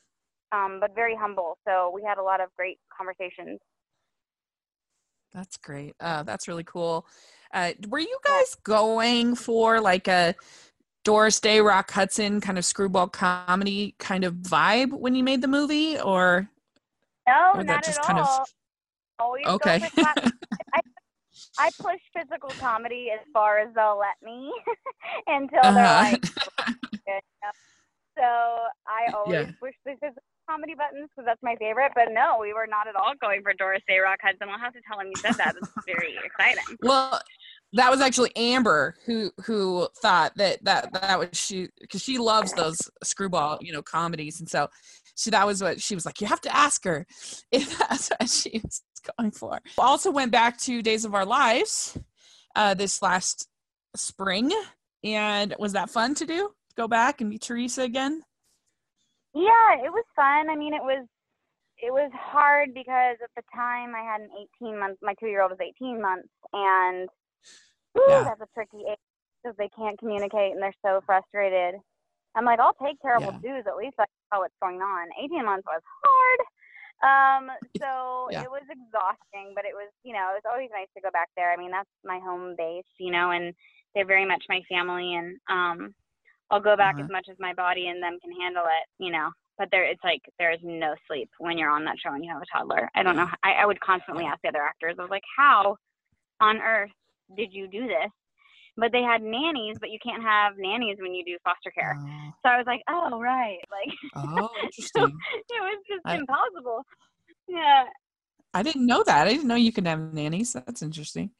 um, 0.51 0.79
but 0.79 0.95
very 0.95 1.15
humble. 1.15 1.57
So 1.67 1.91
we 1.93 2.01
had 2.03 2.17
a 2.17 2.23
lot 2.23 2.39
of 2.41 2.49
great 2.57 2.79
conversations. 2.95 3.59
That's 5.33 5.57
great. 5.57 5.95
Uh, 5.99 6.23
that's 6.23 6.47
really 6.47 6.63
cool. 6.63 7.05
Uh, 7.53 7.71
were 7.89 7.99
you 7.99 8.17
guys 8.25 8.55
going 8.63 9.35
for 9.35 9.79
like 9.81 10.07
a 10.07 10.35
Doris 11.03 11.39
Day, 11.39 11.59
Rock 11.61 11.91
Hudson 11.91 12.41
kind 12.41 12.57
of 12.57 12.65
screwball 12.65 13.07
comedy 13.07 13.95
kind 13.97 14.23
of 14.23 14.35
vibe 14.35 14.91
when 14.91 15.15
you 15.15 15.23
made 15.23 15.41
the 15.41 15.47
movie, 15.47 15.99
or 15.99 16.47
No, 17.27 17.51
Or 17.55 17.57
that 17.63 17.65
not 17.65 17.83
just 17.83 17.99
at 17.99 18.05
kind 18.05 18.19
of- 18.19 18.25
all. 18.27 18.45
Always 19.19 19.45
Okay. 19.45 19.81
I, 21.57 21.69
push 21.81 21.99
physical 22.15 22.55
comedy 22.59 23.09
as 23.13 23.19
far 23.33 23.59
as 23.59 23.73
they'll 23.75 23.99
let 23.99 24.15
me 24.23 24.51
until 25.27 25.73
they're 25.73 25.83
Uh-huh. 25.85 26.11
like, 26.11 26.21
you 27.07 27.13
know? 27.43 27.51
so 28.17 28.23
I 28.87 29.11
always 29.13 29.47
Yeah. 29.47 29.51
push 29.59 29.73
the 29.85 29.93
physical 30.01 30.23
comedy 30.49 30.73
buttons 30.75 31.09
because 31.15 31.25
that's 31.25 31.41
my 31.43 31.55
favorite. 31.57 31.91
But 31.95 32.09
no, 32.11 32.37
we 32.41 32.53
were 32.53 32.67
not 32.67 32.87
at 32.87 32.95
all 32.95 33.13
going 33.21 33.41
for 33.43 33.53
Doris 33.53 33.83
Day 33.87 33.99
Rock 33.99 34.19
Hudson. 34.21 34.47
We'll 34.47 34.59
have 34.59 34.73
to 34.73 34.81
tell 34.87 34.99
him 34.99 35.07
you 35.07 35.19
said 35.23 35.35
that. 35.37 35.53
It's 35.55 35.71
very 35.85 36.15
exciting. 36.25 36.77
Well, 36.81 37.19
that 37.73 37.89
was 37.89 38.01
actually 38.01 38.35
Amber 38.35 38.95
who 39.05 39.31
who 39.45 39.87
thought 40.01 40.33
that 40.35 40.63
that 40.65 40.91
that 40.93 41.17
was 41.19 41.29
she 41.33 41.69
because 41.79 42.01
she 42.03 42.17
loves 42.17 42.51
those 42.53 42.77
screwball 43.01 43.59
you 43.61 43.71
know 43.71 43.81
comedies 43.81 44.41
and 44.41 44.49
so 44.49 44.67
she 45.15 45.29
that 45.29 45.47
was 45.47 45.61
what 45.63 45.81
she 45.81 45.95
was 45.95 46.05
like 46.05 46.19
you 46.19 46.27
have 46.27 46.41
to 46.41 46.53
ask 46.53 46.83
her 46.83 47.05
if 47.49 47.77
that's 47.79 48.09
what 48.09 48.29
she 48.29 48.59
was 48.61 48.81
going 49.17 49.31
for. 49.31 49.59
Also 49.77 50.11
went 50.11 50.31
back 50.31 50.57
to 50.59 50.81
Days 50.81 51.05
of 51.05 51.13
Our 51.15 51.25
Lives 51.25 51.97
uh, 52.55 52.73
this 52.73 53.01
last 53.01 53.47
spring 53.95 54.51
and 55.03 55.55
was 55.59 55.73
that 55.73 55.89
fun 55.89 56.15
to 56.15 56.25
do? 56.25 56.51
Go 56.77 56.87
back 56.87 57.21
and 57.21 57.29
meet 57.29 57.41
Theresa 57.41 57.81
again? 57.83 58.21
Yeah, 59.33 59.75
it 59.83 59.91
was 59.91 60.05
fun. 60.15 60.49
I 60.49 60.55
mean, 60.55 60.73
it 60.73 60.81
was 60.83 61.05
it 61.83 61.91
was 61.91 62.11
hard 62.13 62.73
because 62.75 63.17
at 63.23 63.31
the 63.35 63.41
time 63.55 63.95
I 63.95 64.03
had 64.03 64.21
an 64.21 64.29
18 64.61 64.79
month. 64.79 64.99
My 65.01 65.15
two 65.19 65.27
year 65.27 65.41
old 65.41 65.51
was 65.51 65.59
18 65.59 65.99
months, 66.01 66.27
and 66.53 67.09
whew, 67.93 68.05
Yeah. 68.07 68.23
that's 68.23 68.41
a 68.41 68.47
tricky 68.53 68.83
age 68.89 68.99
because 69.41 69.57
they 69.57 69.69
can't 69.75 69.97
communicate 69.97 70.51
and 70.53 70.61
they're 70.61 70.75
so 70.85 71.01
frustrated. 71.05 71.79
I'm 72.35 72.45
like, 72.45 72.59
I'll 72.59 72.75
take 72.75 72.99
terrible 73.01 73.33
Yeah. 73.43 73.55
twos. 73.57 73.65
At 73.67 73.77
least 73.77 73.95
I 73.99 74.05
know 74.31 74.41
what's 74.41 74.53
going 74.61 74.81
on. 74.81 75.07
18 75.23 75.43
months 75.45 75.65
was 75.65 75.81
hard. 76.03 76.39
Um, 77.03 77.49
so 77.81 78.29
Yeah. 78.29 78.43
it 78.43 78.49
was 78.49 78.63
exhausting, 78.69 79.53
but 79.55 79.65
it 79.65 79.73
was, 79.73 79.91
you 80.03 80.13
know, 80.13 80.29
it 80.33 80.41
was 80.43 80.49
always 80.51 80.69
nice 80.73 80.87
to 80.95 81.01
go 81.01 81.09
back 81.11 81.29
there. 81.35 81.51
I 81.51 81.57
mean, 81.57 81.71
that's 81.71 81.89
my 82.05 82.19
home 82.19 82.55
base, 82.57 82.85
you 82.99 83.11
know, 83.11 83.31
and 83.31 83.53
they're 83.93 84.05
very 84.05 84.25
much 84.25 84.43
my 84.49 84.61
family, 84.69 85.15
and 85.15 85.37
um, 85.49 85.93
I'll 86.51 86.61
go 86.61 86.77
back 86.77 86.95
Uh-huh. 86.95 87.01
as 87.01 87.09
much 87.09 87.27
as 87.29 87.37
my 87.39 87.53
body 87.53 87.87
and 87.87 88.01
them 88.01 88.17
can 88.21 88.31
handle 88.39 88.63
it, 88.65 89.03
you 89.03 89.11
know. 89.11 89.29
But 89.57 89.69
there, 89.71 89.85
it's 89.85 90.03
like 90.03 90.21
there 90.39 90.51
is 90.51 90.59
no 90.63 90.95
sleep 91.07 91.29
when 91.39 91.57
you're 91.57 91.69
on 91.71 91.85
that 91.85 91.97
show 92.03 92.13
and 92.13 92.23
you 92.23 92.31
have 92.31 92.41
a 92.41 92.45
toddler. 92.57 92.89
I 92.95 93.03
don't 93.03 93.15
know. 93.15 93.27
I, 93.43 93.53
I 93.61 93.65
would 93.65 93.79
constantly 93.81 94.25
ask 94.25 94.41
the 94.41 94.49
other 94.49 94.63
actors. 94.63 94.95
I 94.97 95.01
was 95.03 95.11
like, 95.11 95.23
how 95.37 95.77
on 96.41 96.57
earth 96.57 96.91
did 97.37 97.53
you 97.53 97.67
do 97.67 97.87
this? 97.87 98.11
But 98.77 98.91
they 98.93 99.01
had 99.01 99.21
nannies, 99.21 99.77
but 99.79 99.89
you 99.89 99.99
can't 100.03 100.23
have 100.23 100.53
nannies 100.57 100.97
when 101.01 101.13
you 101.13 101.25
do 101.25 101.37
foster 101.43 101.71
care. 101.71 101.97
Oh, 101.99 102.31
So 102.43 102.49
I 102.49 102.57
was 102.57 102.65
like, 102.65 102.81
oh 102.89 103.19
right, 103.19 103.59
like 103.69 103.95
oh, 104.15 104.49
interesting. 104.63 105.03
it 105.03 105.61
was 105.61 105.83
just 105.89 106.01
I- 106.05 106.15
impossible. 106.15 106.83
Yeah. 107.47 107.83
I 108.53 108.63
didn't 108.63 108.85
know 108.85 109.03
that. 109.03 109.27
I 109.27 109.31
didn't 109.31 109.47
know 109.47 109.55
you 109.55 109.71
could 109.71 109.87
have 109.87 110.13
nannies. 110.13 110.53
That's 110.53 110.81
interesting. 110.81 111.31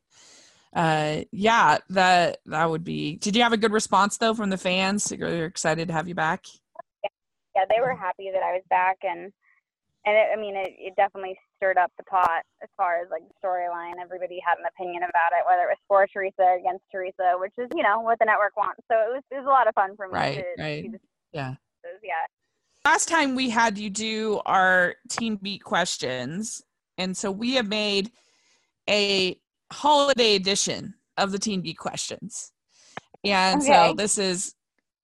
Uh, 0.74 1.22
yeah, 1.34 1.78
that 1.90 2.38
that 2.46 2.70
would 2.70 2.84
be. 2.86 3.18
Did 3.18 3.36
you 3.36 3.44
have 3.44 3.52
a 3.52 3.58
good 3.58 3.74
response 3.74 4.18
though 4.18 4.34
from 4.34 4.50
the 4.50 4.58
fans? 4.58 5.06
They're 5.06 5.46
excited 5.46 5.90
to 5.90 5.94
have 5.94 6.08
you 6.08 6.16
back. 6.16 6.46
yeah, 7.56 7.66
they 7.70 7.82
were 7.82 7.96
happy 7.96 8.30
that 8.32 8.42
I 8.42 8.54
was 8.54 8.64
back, 8.70 8.98
and 9.04 9.34
and 10.06 10.16
it, 10.18 10.28
I 10.34 10.40
mean, 10.40 10.56
it, 10.56 10.74
it 10.80 10.94
definitely 10.96 11.38
stirred 11.58 11.78
up 11.78 11.92
the 11.98 12.04
pot 12.06 12.42
as 12.64 12.70
far 12.76 13.02
as 13.02 13.10
like 13.12 13.22
the 13.22 13.48
storyline. 13.48 14.02
Everybody 14.02 14.40
had 14.46 14.58
an 14.58 14.66
opinion 14.66 15.04
about 15.04 15.32
it, 15.38 15.46
whether 15.46 15.64
it 15.70 15.78
was 15.78 15.84
for 15.88 16.08
Theresa 16.12 16.42
or 16.42 16.58
against 16.58 16.84
Theresa, 16.92 17.34
which 17.38 17.54
is 17.58 17.70
you 17.76 17.84
know 17.84 18.02
what 18.02 18.18
the 18.20 18.26
network 18.26 18.58
wants. 18.58 18.82
So 18.92 18.98
it 18.98 19.14
was 19.14 19.24
it 19.32 19.36
was 19.36 19.46
a 19.46 19.50
lot 19.50 19.68
of 19.68 19.76
fun 19.76 19.96
for 19.96 20.08
me 20.08 20.14
Right, 20.14 20.36
to 20.58 20.62
right. 20.62 20.84
see 20.84 20.90
the 20.90 21.00
Yeah. 21.34 21.54
differences, 21.84 22.02
Yeah. 22.04 22.26
Last 22.84 23.08
time 23.10 23.36
we 23.36 23.50
had 23.52 23.78
you 23.78 23.92
do 23.92 24.42
our 24.48 24.96
Teen 25.10 25.36
Beat 25.36 25.64
questions, 25.64 26.64
and 26.98 27.16
so 27.16 27.30
we 27.32 27.54
have 27.54 27.68
made 27.68 28.12
a 28.90 29.40
holiday 29.72 30.36
edition 30.36 30.96
of 31.18 31.32
the 31.32 31.38
Teen 31.38 31.62
Beat 31.62 31.78
questions, 31.78 32.52
and 33.24 33.62
so 33.62 33.94
this 33.96 34.18
is 34.18 34.56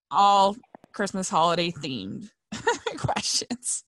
all 0.09 0.55
Christmas 0.91 1.29
holiday 1.29 1.69
themed 1.69 2.31
questions. 2.97 3.83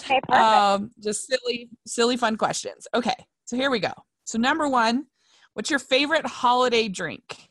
Okay, 0.00 0.20
perfect. 0.28 0.32
um 0.32 0.90
just 1.02 1.26
silly 1.26 1.68
silly 1.86 2.16
fun 2.16 2.36
questions 2.36 2.86
okay 2.94 3.14
so 3.44 3.56
here 3.56 3.70
we 3.70 3.78
go 3.80 3.92
so 4.24 4.38
number 4.38 4.68
one 4.68 5.06
what's 5.54 5.70
your 5.70 5.78
favorite 5.78 6.26
holiday 6.26 6.88
drink 6.88 7.48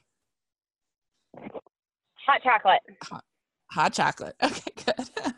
Hot 2.27 2.41
chocolate. 2.41 2.81
hot 3.71 3.93
chocolate 3.93 4.35
okay 4.43 4.71
good 4.85 5.09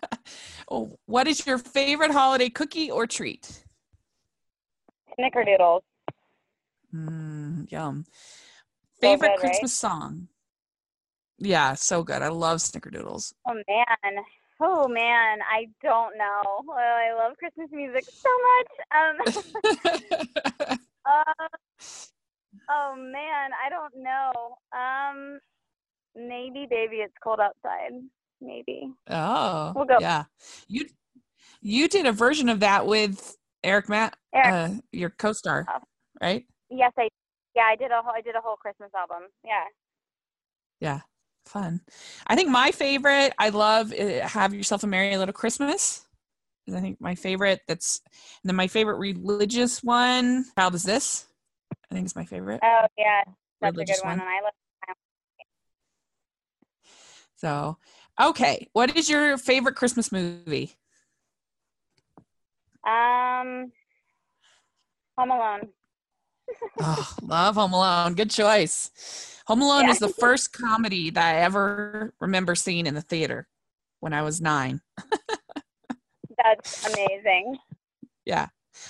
oh, 0.72 0.96
what 1.06 1.28
is 1.28 1.46
your 1.46 1.58
favorite 1.58 2.12
holiday 2.12 2.50
cookie 2.50 2.90
or 2.92 3.08
treat 3.08 3.63
Snickerdoodles. 5.20 5.82
mm, 6.94 7.72
yum 7.72 8.06
favorite 9.02 9.30
good, 9.30 9.30
right? 9.30 9.40
christmas 9.40 9.74
song 9.74 10.28
yeah 11.40 11.74
so 11.74 12.04
good 12.04 12.22
i 12.22 12.28
love 12.28 12.60
snickerdoodles 12.60 13.34
Oh 13.48 13.54
man. 13.68 14.24
Oh 14.60 14.88
man, 14.88 15.39
I 15.41 15.67
don't 15.84 16.17
know. 16.17 16.41
Oh, 16.46 16.74
I 16.76 17.13
love 17.17 17.38
Christmas 17.38 17.70
music 17.72 18.06
so 18.06 18.30
much. 18.48 18.72
Um, 18.98 20.78
uh, 21.06 21.48
oh 22.70 22.96
man, 22.98 23.52
I 23.63 23.70
don't 23.70 23.93
know. 23.98 24.58
Um, 24.74 25.39
maybe, 26.15 26.65
baby, 26.70 26.98
it's 26.98 27.13
cold 27.24 27.39
outside. 27.39 27.91
Maybe. 28.41 28.91
oh 29.10 29.74
We'll 29.76 29.86
go. 29.86 29.98
yeah 30.00 30.26
you 30.67 30.86
you 31.62 31.88
did 31.88 32.06
a 32.06 32.12
version 32.12 32.50
of 32.50 32.60
that 32.60 32.86
with 32.86 33.36
eric 33.63 33.89
matt 33.89 34.15
Eric. 34.32 34.54
uh, 34.54 34.70
your 34.91 35.10
co-star 35.10 35.65
Oh. 35.67 35.80
right 36.22 36.46
Yes, 36.70 36.91
I. 37.00 37.10
Yeah, 37.56 37.63
I 37.63 37.76
did 37.76 37.89
a 37.89 38.02
whole. 38.04 38.13
I 38.15 38.22
did 38.22 38.36
a 38.36 38.41
whole 38.41 38.58
Christmas 38.58 38.91
album. 38.96 39.30
Yeah. 39.43 39.63
Yeah, 40.80 41.00
fun. 41.48 41.82
I 42.28 42.36
think 42.36 42.50
my 42.50 42.72
favorite, 42.72 43.34
I 43.40 43.50
love 43.50 43.94
uh, 43.94 44.28
Have 44.28 44.54
Yourself 44.54 44.84
a 44.84 44.88
Merry 44.88 45.18
Little 45.18 45.34
Christmas. 45.34 46.06
is 46.68 46.76
I 46.76 46.82
think 46.82 47.00
my 47.02 47.16
favorite. 47.16 47.62
That's 47.68 48.02
and 48.44 48.50
then 48.50 48.56
my 48.56 48.68
favorite 48.68 48.98
religious 48.98 49.84
one. 49.84 50.46
Child 50.58 50.76
is 50.76 50.84
this? 50.84 51.28
I 51.92 51.96
think 51.96 52.06
it's 52.06 52.16
my 52.16 52.26
favorite. 52.26 52.60
Oh 52.64 52.86
yeah, 52.98 53.24
that's 53.62 53.72
a 53.72 53.72
religious 53.72 54.02
good 54.02 54.08
one, 54.08 54.20
one. 54.20 54.28
and 54.28 54.30
I 54.30 54.42
love. 54.44 54.54
So, 57.38 57.78
okay, 58.20 58.68
what 58.74 58.98
is 58.98 59.10
your 59.10 59.38
favorite 59.38 59.76
Christmas 59.76 60.12
movie? 60.12 60.76
Um, 62.84 63.72
Home 65.18 65.32
Alone. 65.32 65.70
Oh, 66.80 67.13
love 67.22 67.56
Home 67.56 67.74
Alone. 67.74 68.13
Good 68.13 68.30
choice. 68.32 69.41
Home 69.48 69.62
Alone 69.62 69.86
Yeah. 69.86 69.91
is 69.91 70.00
the 70.00 70.10
first 70.10 70.54
comedy 70.54 71.10
that 71.12 71.36
I 71.36 71.39
ever 71.41 72.13
remember 72.20 72.56
seeing 72.56 72.86
in 72.86 72.93
the 72.93 73.02
theater 73.02 73.48
when 74.00 74.13
I 74.13 74.22
was 74.22 74.41
nine. 74.41 74.82
That's 76.43 76.86
amazing. 76.88 77.58
Yeah. 78.26 78.48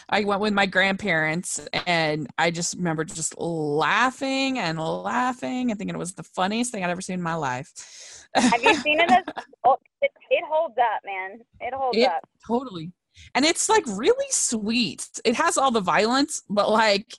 I 0.10 0.26
went 0.26 0.42
with 0.42 0.54
my 0.54 0.66
grandparents 0.66 1.66
and 1.86 2.28
I 2.38 2.52
just 2.52 2.76
remember 2.76 3.06
just 3.06 3.38
laughing 3.40 4.60
and 4.60 4.78
laughing 4.80 5.72
and 5.72 5.78
thinking 5.80 5.96
it 5.96 6.00
was 6.00 6.14
the 6.14 6.24
funniest 6.24 6.72
thing 6.74 6.84
I'd 6.84 6.90
ever 6.90 7.00
seen 7.02 7.14
in 7.16 7.22
my 7.22 7.36
life. 7.36 8.26
Have 8.36 8.62
you 8.62 8.74
seen 8.76 9.00
it? 9.00 9.10
As, 9.10 9.24
oh, 9.64 9.78
it, 10.02 10.12
it 10.30 10.44
holds 10.50 10.76
up, 10.78 11.02
man. 11.06 11.40
It 11.62 11.74
holds 11.74 11.98
It- 11.98 12.10
up. 12.10 12.28
totally. 12.46 12.92
And 13.34 13.46
it's 13.46 13.68
like 13.70 13.84
really 13.88 14.28
sweet. 14.30 15.08
It 15.26 15.36
has 15.36 15.58
all 15.58 15.72
the 15.72 15.82
violence, 15.82 16.44
but 16.50 16.70
like 16.70 17.16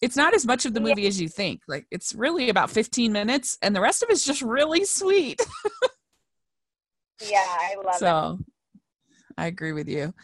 it's 0.00 0.16
not 0.16 0.34
as 0.34 0.46
much 0.46 0.64
of 0.66 0.74
the 0.74 0.80
Yeah. 0.80 0.88
movie 0.88 1.06
as 1.06 1.20
you 1.20 1.28
think. 1.28 1.62
Like 1.68 1.86
it's 1.90 2.14
really 2.14 2.48
about 2.48 2.70
15 2.70 3.12
minutes 3.12 3.58
and 3.62 3.74
the 3.74 3.80
rest 3.80 4.02
of 4.02 4.10
it's 4.10 4.24
just 4.24 4.42
really 4.42 4.84
sweet. 4.84 5.40
Yeah, 7.22 7.44
I 7.46 7.74
love 7.84 7.94
it. 7.94 7.98
so 7.98 8.38
I 9.36 9.46
agree 9.46 9.72
with 9.72 9.88
you. 9.88 10.14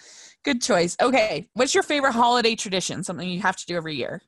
Good 0.45 0.63
choice. 0.63 0.97
Okay. 1.01 1.49
What's 1.55 1.75
your 1.75 1.83
favorite 1.83 2.13
holiday 2.13 2.55
tradition? 2.55 3.03
Something 3.03 3.29
you 3.29 3.41
have 3.43 3.57
to 3.57 3.67
do 3.67 3.77
every 3.77 3.97
year? 3.97 4.23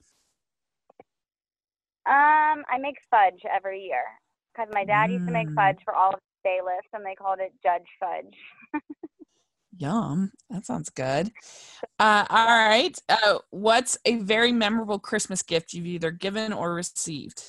Um, 2.07 2.65
I 2.71 2.79
make 2.81 2.97
fudge 3.11 3.43
every 3.51 3.83
year 3.83 4.05
because 4.53 4.69
my 4.73 4.85
dad 4.85 5.11
used 5.11 5.27
to 5.27 5.33
make 5.33 5.49
Mm. 5.49 5.55
fudge 5.55 5.79
for 5.85 5.95
all 5.95 6.09
of 6.15 6.21
the 6.43 6.49
day 6.49 6.59
lifts, 6.65 6.89
and 6.95 7.05
they 7.05 7.15
called 7.15 7.39
it 7.41 7.53
Judge 7.63 7.87
Fudge. 8.01 8.35
Yum. 9.79 10.33
That 10.51 10.67
sounds 10.67 10.91
good. 10.91 11.31
Uh, 11.99 12.27
all 12.29 12.47
right. 12.47 12.99
Uh, 13.09 13.39
what's 13.51 13.97
a 14.05 14.17
very 14.17 14.53
memorable 14.53 14.99
Christmas 14.99 15.43
gift 15.43 15.73
you've 15.73 15.87
either 15.87 16.11
given 16.11 16.53
or 16.53 16.75
received? 16.75 17.43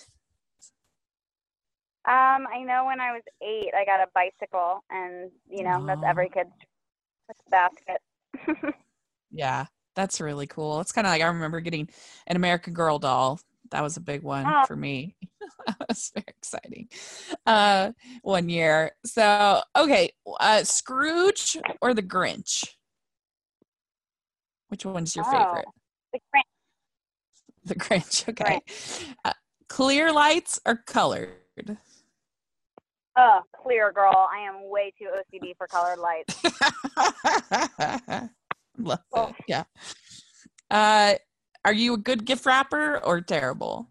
Um, 2.05 2.47
I 2.51 2.63
know 2.63 2.85
when 2.85 2.99
I 2.99 3.11
was 3.11 3.23
eight, 3.41 3.71
I 3.75 3.85
got 3.85 3.99
a 3.99 4.07
bicycle, 4.15 4.83
and 4.89 5.29
you 5.49 5.63
know 5.63 5.85
that's 5.85 6.01
every 6.03 6.29
kid's 6.29 6.49
basket. 7.49 8.01
Yeah, 9.31 9.65
that's 9.95 10.21
really 10.21 10.47
cool. 10.47 10.81
It's 10.81 10.91
kind 10.91 11.05
of 11.05 11.11
like 11.11 11.21
I 11.21 11.27
remember 11.27 11.59
getting 11.59 11.89
an 12.27 12.35
American 12.35 12.73
Girl 12.73 12.99
doll. 12.99 13.39
That 13.71 13.81
was 13.83 13.97
a 13.97 14.01
big 14.01 14.23
one 14.23 14.45
Oh. 14.47 14.65
for 14.65 14.75
me. 14.75 15.15
that 15.67 15.77
was 15.87 16.11
very 16.13 16.25
exciting. 16.27 16.89
Uh, 17.45 17.91
one 18.21 18.49
year. 18.49 18.91
So, 19.05 19.61
okay, 19.75 20.11
uh, 20.39 20.63
Scrooge 20.63 21.57
or 21.81 21.93
the 21.93 22.01
Grinch? 22.03 22.65
Which 24.69 24.85
one's 24.85 25.15
your 25.15 25.25
Oh, 25.27 25.31
favorite? 25.31 25.65
The 26.13 26.19
Grinch. 26.19 26.43
The 27.65 27.75
Grinch. 27.75 28.27
Okay. 28.29 28.61
Uh, 29.25 29.33
clear 29.67 30.11
lights 30.11 30.59
or 30.65 30.77
colored? 30.87 31.77
Oh, 33.17 33.41
clear 33.61 33.91
girl. 33.91 34.27
I 34.31 34.39
am 34.39 34.69
way 34.69 34.93
too 34.97 35.09
OCD 35.13 35.55
for 35.57 35.67
colored 35.67 35.99
lights. 35.99 36.41
Love 38.77 38.99
Oh. 39.13 39.27
it. 39.27 39.35
Yeah. 39.47 39.63
Uh, 40.71 41.15
are 41.65 41.73
you 41.73 41.93
a 41.93 41.97
good 41.97 42.25
gift 42.25 42.45
wrapper 42.45 42.97
or 43.03 43.21
terrible? 43.21 43.87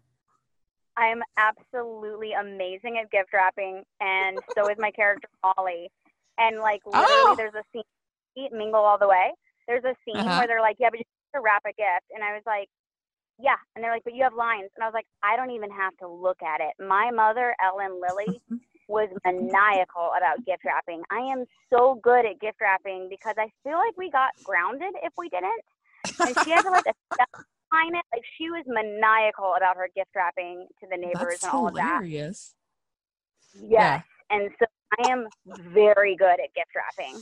I'm 0.97 1.21
absolutely 1.37 2.33
amazing 2.33 2.97
at 2.97 3.09
gift 3.09 3.31
wrapping, 3.33 3.83
and 4.01 4.39
so 4.57 4.67
is 4.69 4.77
my 4.77 4.91
character 4.91 5.29
Molly. 5.43 5.89
And 6.37 6.59
like 6.59 6.81
literally, 6.85 7.05
Oh. 7.07 7.35
there's 7.37 7.53
a 7.53 7.63
scene 7.73 8.49
mingle 8.51 8.81
all 8.83 8.97
the 8.97 9.07
way. 9.07 9.31
There's 9.67 9.83
a 9.83 9.95
scene 10.03 10.17
Uh-huh. 10.19 10.37
where 10.39 10.47
they're 10.47 10.61
like, 10.61 10.77
"Yeah, 10.79 10.89
but 10.89 10.99
you 10.99 11.05
have 11.33 11.39
to 11.41 11.43
wrap 11.43 11.63
a 11.65 11.73
gift," 11.73 12.11
and 12.13 12.23
I 12.23 12.33
was 12.33 12.43
like, 12.45 12.69
"Yeah," 13.37 13.55
and 13.75 13.83
they're 13.83 13.91
like, 13.91 14.03
"But 14.03 14.13
you 14.13 14.23
have 14.23 14.33
lines," 14.33 14.71
and 14.75 14.83
I 14.83 14.87
was 14.87 14.93
like, 14.93 15.07
"I 15.23 15.35
don't 15.37 15.51
even 15.51 15.69
have 15.71 15.95
to 15.97 16.07
look 16.07 16.41
at 16.41 16.59
it." 16.59 16.73
My 16.83 17.11
mother, 17.11 17.55
Ellen 17.63 17.99
Lilley, 18.01 18.41
was 18.89 19.09
maniacal 19.23 20.11
about 20.17 20.43
gift 20.45 20.65
wrapping. 20.65 21.03
I 21.11 21.19
am 21.19 21.45
so 21.69 21.95
good 21.95 22.25
at 22.25 22.39
gift 22.39 22.59
wrapping 22.59 23.07
because 23.09 23.35
I 23.37 23.51
feel 23.63 23.77
like 23.77 23.95
we 23.97 24.09
got 24.09 24.31
grounded 24.43 24.95
if 25.03 25.13
we 25.17 25.29
didn't. 25.29 25.63
And 26.19 26.35
she 26.43 26.49
had 26.49 26.63
to 26.63 26.71
like 26.71 26.85
assign 27.71 27.95
it. 27.95 28.05
Like 28.13 28.23
she 28.37 28.49
was 28.49 28.63
maniacal 28.67 29.53
about 29.57 29.75
her 29.77 29.89
gift 29.95 30.09
wrapping 30.15 30.67
to 30.81 30.87
the 30.89 30.97
neighbors 30.97 31.39
That's 31.41 31.43
and 31.43 31.53
all 31.53 31.67
of 31.67 31.73
that. 31.75 31.81
hilarious. 32.03 32.53
Yes. 33.61 34.03
And 34.29 34.49
so 34.59 34.65
I 34.99 35.11
am 35.11 35.27
very 35.73 36.15
good 36.15 36.39
at 36.39 36.53
gift 36.55 36.71
wrapping. 36.75 37.19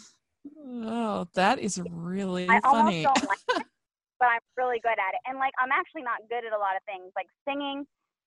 Oh, 0.85 1.27
that 1.33 1.59
is 1.59 1.79
really 1.91 2.47
I 2.49 2.59
funny. 2.61 3.05
almost 3.05 3.21
don't 3.21 3.29
like 3.29 3.39
it, 3.61 3.67
but 4.19 4.25
I'm 4.27 4.39
really 4.57 4.79
good 4.81 4.91
at 4.91 5.13
it. 5.13 5.19
And 5.27 5.37
like 5.39 5.53
I'm 5.59 5.71
actually 5.71 6.03
not 6.03 6.19
good 6.29 6.45
at 6.45 6.53
a 6.53 6.57
lot 6.57 6.75
of 6.75 6.83
things 6.85 7.11
like 7.15 7.27
singing, 7.47 7.85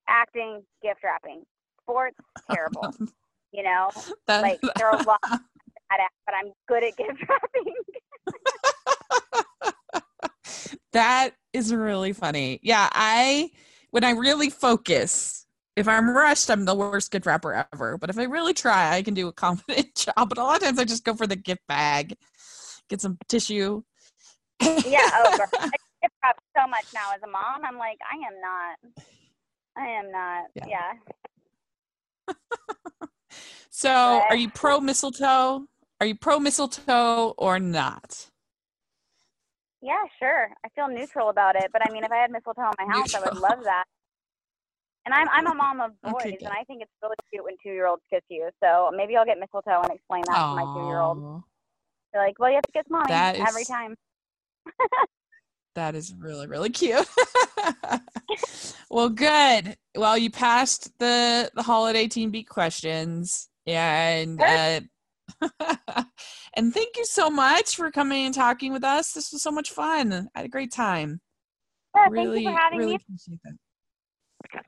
acting, 0.08 0.62
gift 0.82 1.00
wrapping. 1.04 1.42
Sports, 1.82 2.16
terrible. 2.50 2.92
You 3.52 3.64
know? 3.64 3.90
That- 4.28 4.42
Like 4.42 4.60
there 4.76 4.86
are 4.86 4.94
a 5.00 5.02
lot 5.02 5.18
at, 5.24 5.98
but 6.24 6.34
I'm 6.36 6.52
good 6.68 6.84
at 6.84 6.96
gift 6.96 7.18
wrapping. 7.28 7.74
that 10.92 11.34
is 11.52 11.74
really 11.74 12.12
funny. 12.12 12.60
Yeah, 12.62 12.88
I 12.92 13.50
when 13.90 14.04
I 14.04 14.10
really 14.10 14.50
focus, 14.50 15.46
if 15.76 15.88
I'm 15.88 16.08
rushed, 16.10 16.50
I'm 16.50 16.64
the 16.64 16.74
worst 16.74 17.10
gift 17.10 17.26
wrapper 17.26 17.66
ever. 17.72 17.98
But 17.98 18.10
if 18.10 18.18
I 18.18 18.24
really 18.24 18.54
try, 18.54 18.94
I 18.94 19.02
can 19.02 19.14
do 19.14 19.28
a 19.28 19.32
confident 19.46 19.94
job. 19.94 20.28
But 20.28 20.38
a 20.38 20.42
lot 20.42 20.56
of 20.56 20.62
times 20.62 20.78
I 20.78 20.84
just 20.84 21.04
go 21.04 21.14
for 21.14 21.26
the 21.26 21.36
gift 21.36 21.62
bag, 21.68 22.16
get 22.88 23.00
some 23.00 23.18
tissue. 23.28 23.82
yeah, 24.60 24.68
oh. 24.86 25.38
I 25.52 25.70
gift 26.02 26.14
wrap 26.22 26.38
so 26.56 26.66
much 26.68 26.86
now 26.94 27.12
as 27.14 27.22
a 27.22 27.26
mom. 27.26 27.64
I'm 27.64 27.76
like, 27.76 27.98
I 28.10 28.16
am 28.16 28.40
not 28.40 29.04
I 29.76 29.86
am 29.86 30.12
not. 30.12 30.46
Yeah. 30.54 30.66
yeah. 32.28 32.34
So, 33.72 33.88
are 34.28 34.34
you 34.36 34.50
pro 34.50 34.80
mistletoe? 34.80 35.64
Are 36.00 36.06
you 36.06 36.16
pro 36.16 36.40
mistletoe 36.40 37.34
or 37.38 37.60
not? 37.60 38.29
Yeah, 39.82 40.04
sure. 40.18 40.50
I 40.64 40.68
feel 40.74 40.88
neutral 40.88 41.30
about 41.30 41.56
it, 41.56 41.70
but 41.72 41.80
I 41.86 41.90
mean, 41.92 42.04
if 42.04 42.12
I 42.12 42.16
had 42.16 42.30
mistletoe 42.30 42.62
in 42.78 42.86
my 42.86 42.94
house, 42.94 43.14
I 43.14 43.20
would 43.20 43.40
love 43.40 43.64
that. 43.64 43.84
And 45.06 45.14
I'm 45.14 45.28
I'm 45.30 45.46
a 45.46 45.54
mom 45.54 45.80
of 45.80 45.92
boys, 46.02 46.12
Okay, 46.14 46.36
and 46.40 46.52
I 46.52 46.64
think 46.64 46.82
it's 46.82 46.92
really 47.02 47.16
cute 47.32 47.44
when 47.44 47.54
two 47.62 47.70
year 47.70 47.86
olds 47.86 48.02
kiss 48.10 48.22
you. 48.28 48.50
So 48.62 48.90
maybe 48.94 49.16
I'll 49.16 49.24
get 49.24 49.38
mistletoe 49.38 49.80
and 49.82 49.92
explain 49.92 50.22
that 50.26 50.36
to 50.36 50.54
my 50.54 50.64
two 50.74 50.86
year 50.86 51.00
old. 51.00 51.44
They're 52.12 52.26
like, 52.26 52.38
"Well, 52.38 52.50
you 52.50 52.56
have 52.56 52.64
to 52.64 52.72
kiss 52.72 52.84
mommy 52.90 53.08
That 53.08 53.36
every 53.36 53.64
time." 53.64 53.96
That 55.76 55.94
is 55.94 56.12
really 56.18 56.48
really 56.48 56.68
cute. 56.70 57.06
well, 58.90 59.08
good. 59.08 59.76
Well, 59.96 60.18
you 60.18 60.28
passed 60.28 60.90
the 60.98 61.50
the 61.54 61.62
holiday 61.62 62.08
team 62.08 62.30
beat 62.30 62.48
questions, 62.48 63.48
and 63.66 64.40
uh, 64.42 64.80
and 66.56 66.72
thank 66.74 66.96
you 66.96 67.04
so 67.04 67.30
much 67.30 67.76
for 67.76 67.90
coming 67.90 68.26
and 68.26 68.34
talking 68.34 68.72
with 68.72 68.84
us. 68.84 69.12
This 69.12 69.32
was 69.32 69.42
so 69.42 69.50
much 69.50 69.70
fun. 69.70 70.28
I 70.34 70.38
had 70.38 70.46
a 70.46 70.48
great 70.48 70.72
time. 70.72 71.20
Yeah, 71.94 72.06
really, 72.10 72.44
thank 72.44 72.44
you 72.44 72.52
for 72.52 72.58
having 72.58 72.78
really 72.78 72.92
me. 72.92 72.98
appreciate 73.02 73.40
that. 73.44 74.64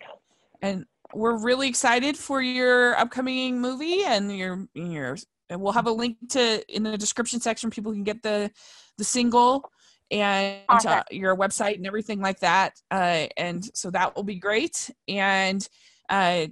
And 0.63 0.87
we're 1.15 1.43
really 1.43 1.69
excited 1.69 2.17
for 2.17 2.41
your 2.41 2.97
upcoming 2.97 3.61
movie 3.61 4.05
and 4.05 4.37
your 4.37 4.67
your. 4.75 5.17
And 5.51 5.61
we'll 5.61 5.73
have 5.73 5.87
a 5.87 5.93
link 5.93 6.17
to 6.31 6.65
in 6.75 6.83
the 6.83 6.97
description 6.97 7.41
section. 7.41 7.69
People 7.69 7.93
can 7.93 8.05
get 8.05 8.23
the 8.23 8.51
the 8.97 9.05
single 9.05 9.71
and 10.11 10.61
Awesome. 10.69 10.93
uh, 10.93 11.03
your 11.11 11.37
website 11.37 11.77
and 11.77 11.87
everything 11.87 12.21
like 12.21 12.41
that. 12.41 12.75
Uh, 12.91 13.27
and 13.37 13.65
so 13.75 13.91
that 13.91 14.15
will 14.15 14.23
be 14.23 14.37
great. 14.37 14.91
And 15.09 15.67
uh, 16.09 16.47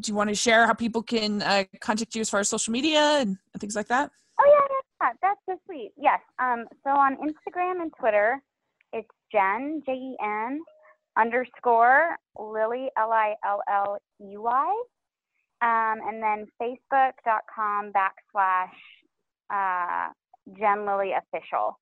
do 0.00 0.10
you 0.10 0.14
want 0.14 0.28
to 0.30 0.34
share 0.36 0.66
how 0.66 0.74
people 0.74 1.02
can 1.02 1.42
uh, 1.42 1.64
contact 1.80 2.14
you 2.14 2.20
as 2.20 2.30
far 2.30 2.40
as 2.40 2.48
social 2.48 2.72
media 2.72 3.00
and, 3.20 3.36
and 3.52 3.60
things 3.60 3.74
like 3.76 3.88
that? 3.88 4.10
Oh 4.40 4.44
yeah, 4.46 4.66
yeah, 4.70 5.08
yeah, 5.08 5.12
that's 5.22 5.40
so 5.48 5.58
sweet. 5.66 5.92
Yes. 5.96 6.20
Um. 6.38 6.66
So 6.84 6.90
on 6.90 7.16
Instagram 7.16 7.82
and 7.82 7.92
Twitter, 7.98 8.40
it's 8.92 9.08
Jen 9.30 9.82
J 9.86 9.92
E 9.92 10.16
N 10.22 10.60
underscore 11.18 12.16
Lilley 12.38 12.88
L 12.96 13.12
I 13.12 13.34
L 13.44 13.60
L 13.70 13.98
E 14.20 14.36
Y. 14.36 14.82
Um, 15.60 16.00
and 16.08 16.20
then 16.20 16.46
Facebook.com 16.60 17.92
backslash 17.92 18.70
uh, 19.52 20.10
Jen 20.58 20.84
Lilley 20.86 21.12
official. 21.12 21.78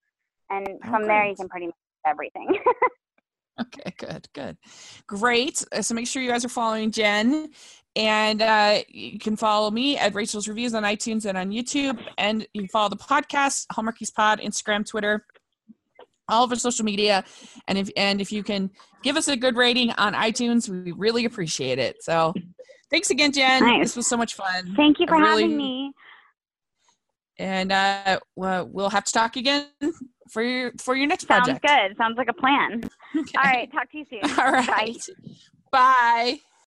And 0.51 0.69
Oh, 0.85 0.91
from 0.91 1.07
there, 1.07 1.27
you 1.27 1.35
can 1.35 1.49
pretty 1.49 1.67
much 1.67 1.75
everything. 2.07 2.59
Okay, 3.61 3.93
good, 3.99 4.27
good. 4.33 4.57
Great. 5.07 5.63
Uh, 5.71 5.83
So 5.83 5.95
make 5.95 6.07
sure 6.07 6.23
you 6.23 6.31
guys 6.31 6.47
are 6.47 6.49
following 6.49 6.91
Jen. 6.91 7.51
And 7.97 8.41
uh, 8.41 8.81
you 8.89 9.19
can 9.19 9.37
follow 9.37 9.71
me 9.71 9.97
at 9.99 10.15
Rachel's 10.15 10.47
Reviews 10.47 10.75
on 10.75 10.85
iTunes 10.85 11.27
and 11.27 11.37
on 11.37 11.51
YouTube. 11.51 12.01
And 12.19 12.47
you 12.55 12.63
can 12.63 12.69
follow 12.69 12.89
the 12.89 12.97
podcast, 12.97 13.67
Hallmarkies 13.73 14.15
Pod, 14.15 14.41
Instagram, 14.41 14.87
Twitter, 14.89 15.27
all 16.29 16.45
of 16.45 16.51
our 16.51 16.57
social 16.57 16.85
media. 16.85 17.25
And 17.67 17.77
if 17.77 17.91
and 17.97 18.21
if 18.21 18.31
you 18.31 18.43
can 18.45 18.71
give 19.03 19.17
us 19.17 19.27
a 19.29 19.37
good 19.37 19.57
rating 19.57 19.91
on 19.93 20.15
iTunes, 20.15 20.69
we 20.69 20.93
really 20.93 21.25
appreciate 21.25 21.79
it. 21.81 22.03
So 22.03 22.33
thanks 22.91 23.11
again, 23.11 23.33
Jen. 23.33 23.63
Nice. 23.65 23.89
This 23.89 23.97
was 23.97 24.09
so 24.09 24.17
much 24.17 24.35
fun. 24.35 24.75
Thank 24.77 25.01
you 25.01 25.07
for 25.09 25.17
really- 25.19 25.43
having 25.43 25.57
me. 25.57 25.93
And 27.39 27.73
uh, 27.73 28.21
well, 28.37 28.69
we'll 28.71 28.91
have 28.91 29.05
to 29.05 29.13
talk 29.13 29.37
again 29.37 29.67
for 30.31 30.43
your 30.43 30.73
for 30.79 30.95
your 30.95 31.07
next 31.07 31.27
Sounds 31.27 31.47
project. 31.47 31.67
Sounds 31.67 31.89
good. 31.89 31.97
Sounds 31.97 32.17
like 32.19 32.29
a 32.29 32.35
plan. 32.35 32.83
Okay. 33.17 33.33
All 33.39 33.43
right. 33.43 33.73
Talk 33.73 33.91
to 33.91 33.99
you 33.99 34.05
soon. 34.09 34.39
All 34.39 34.53
right. 34.53 35.05
Bye. 35.73 36.39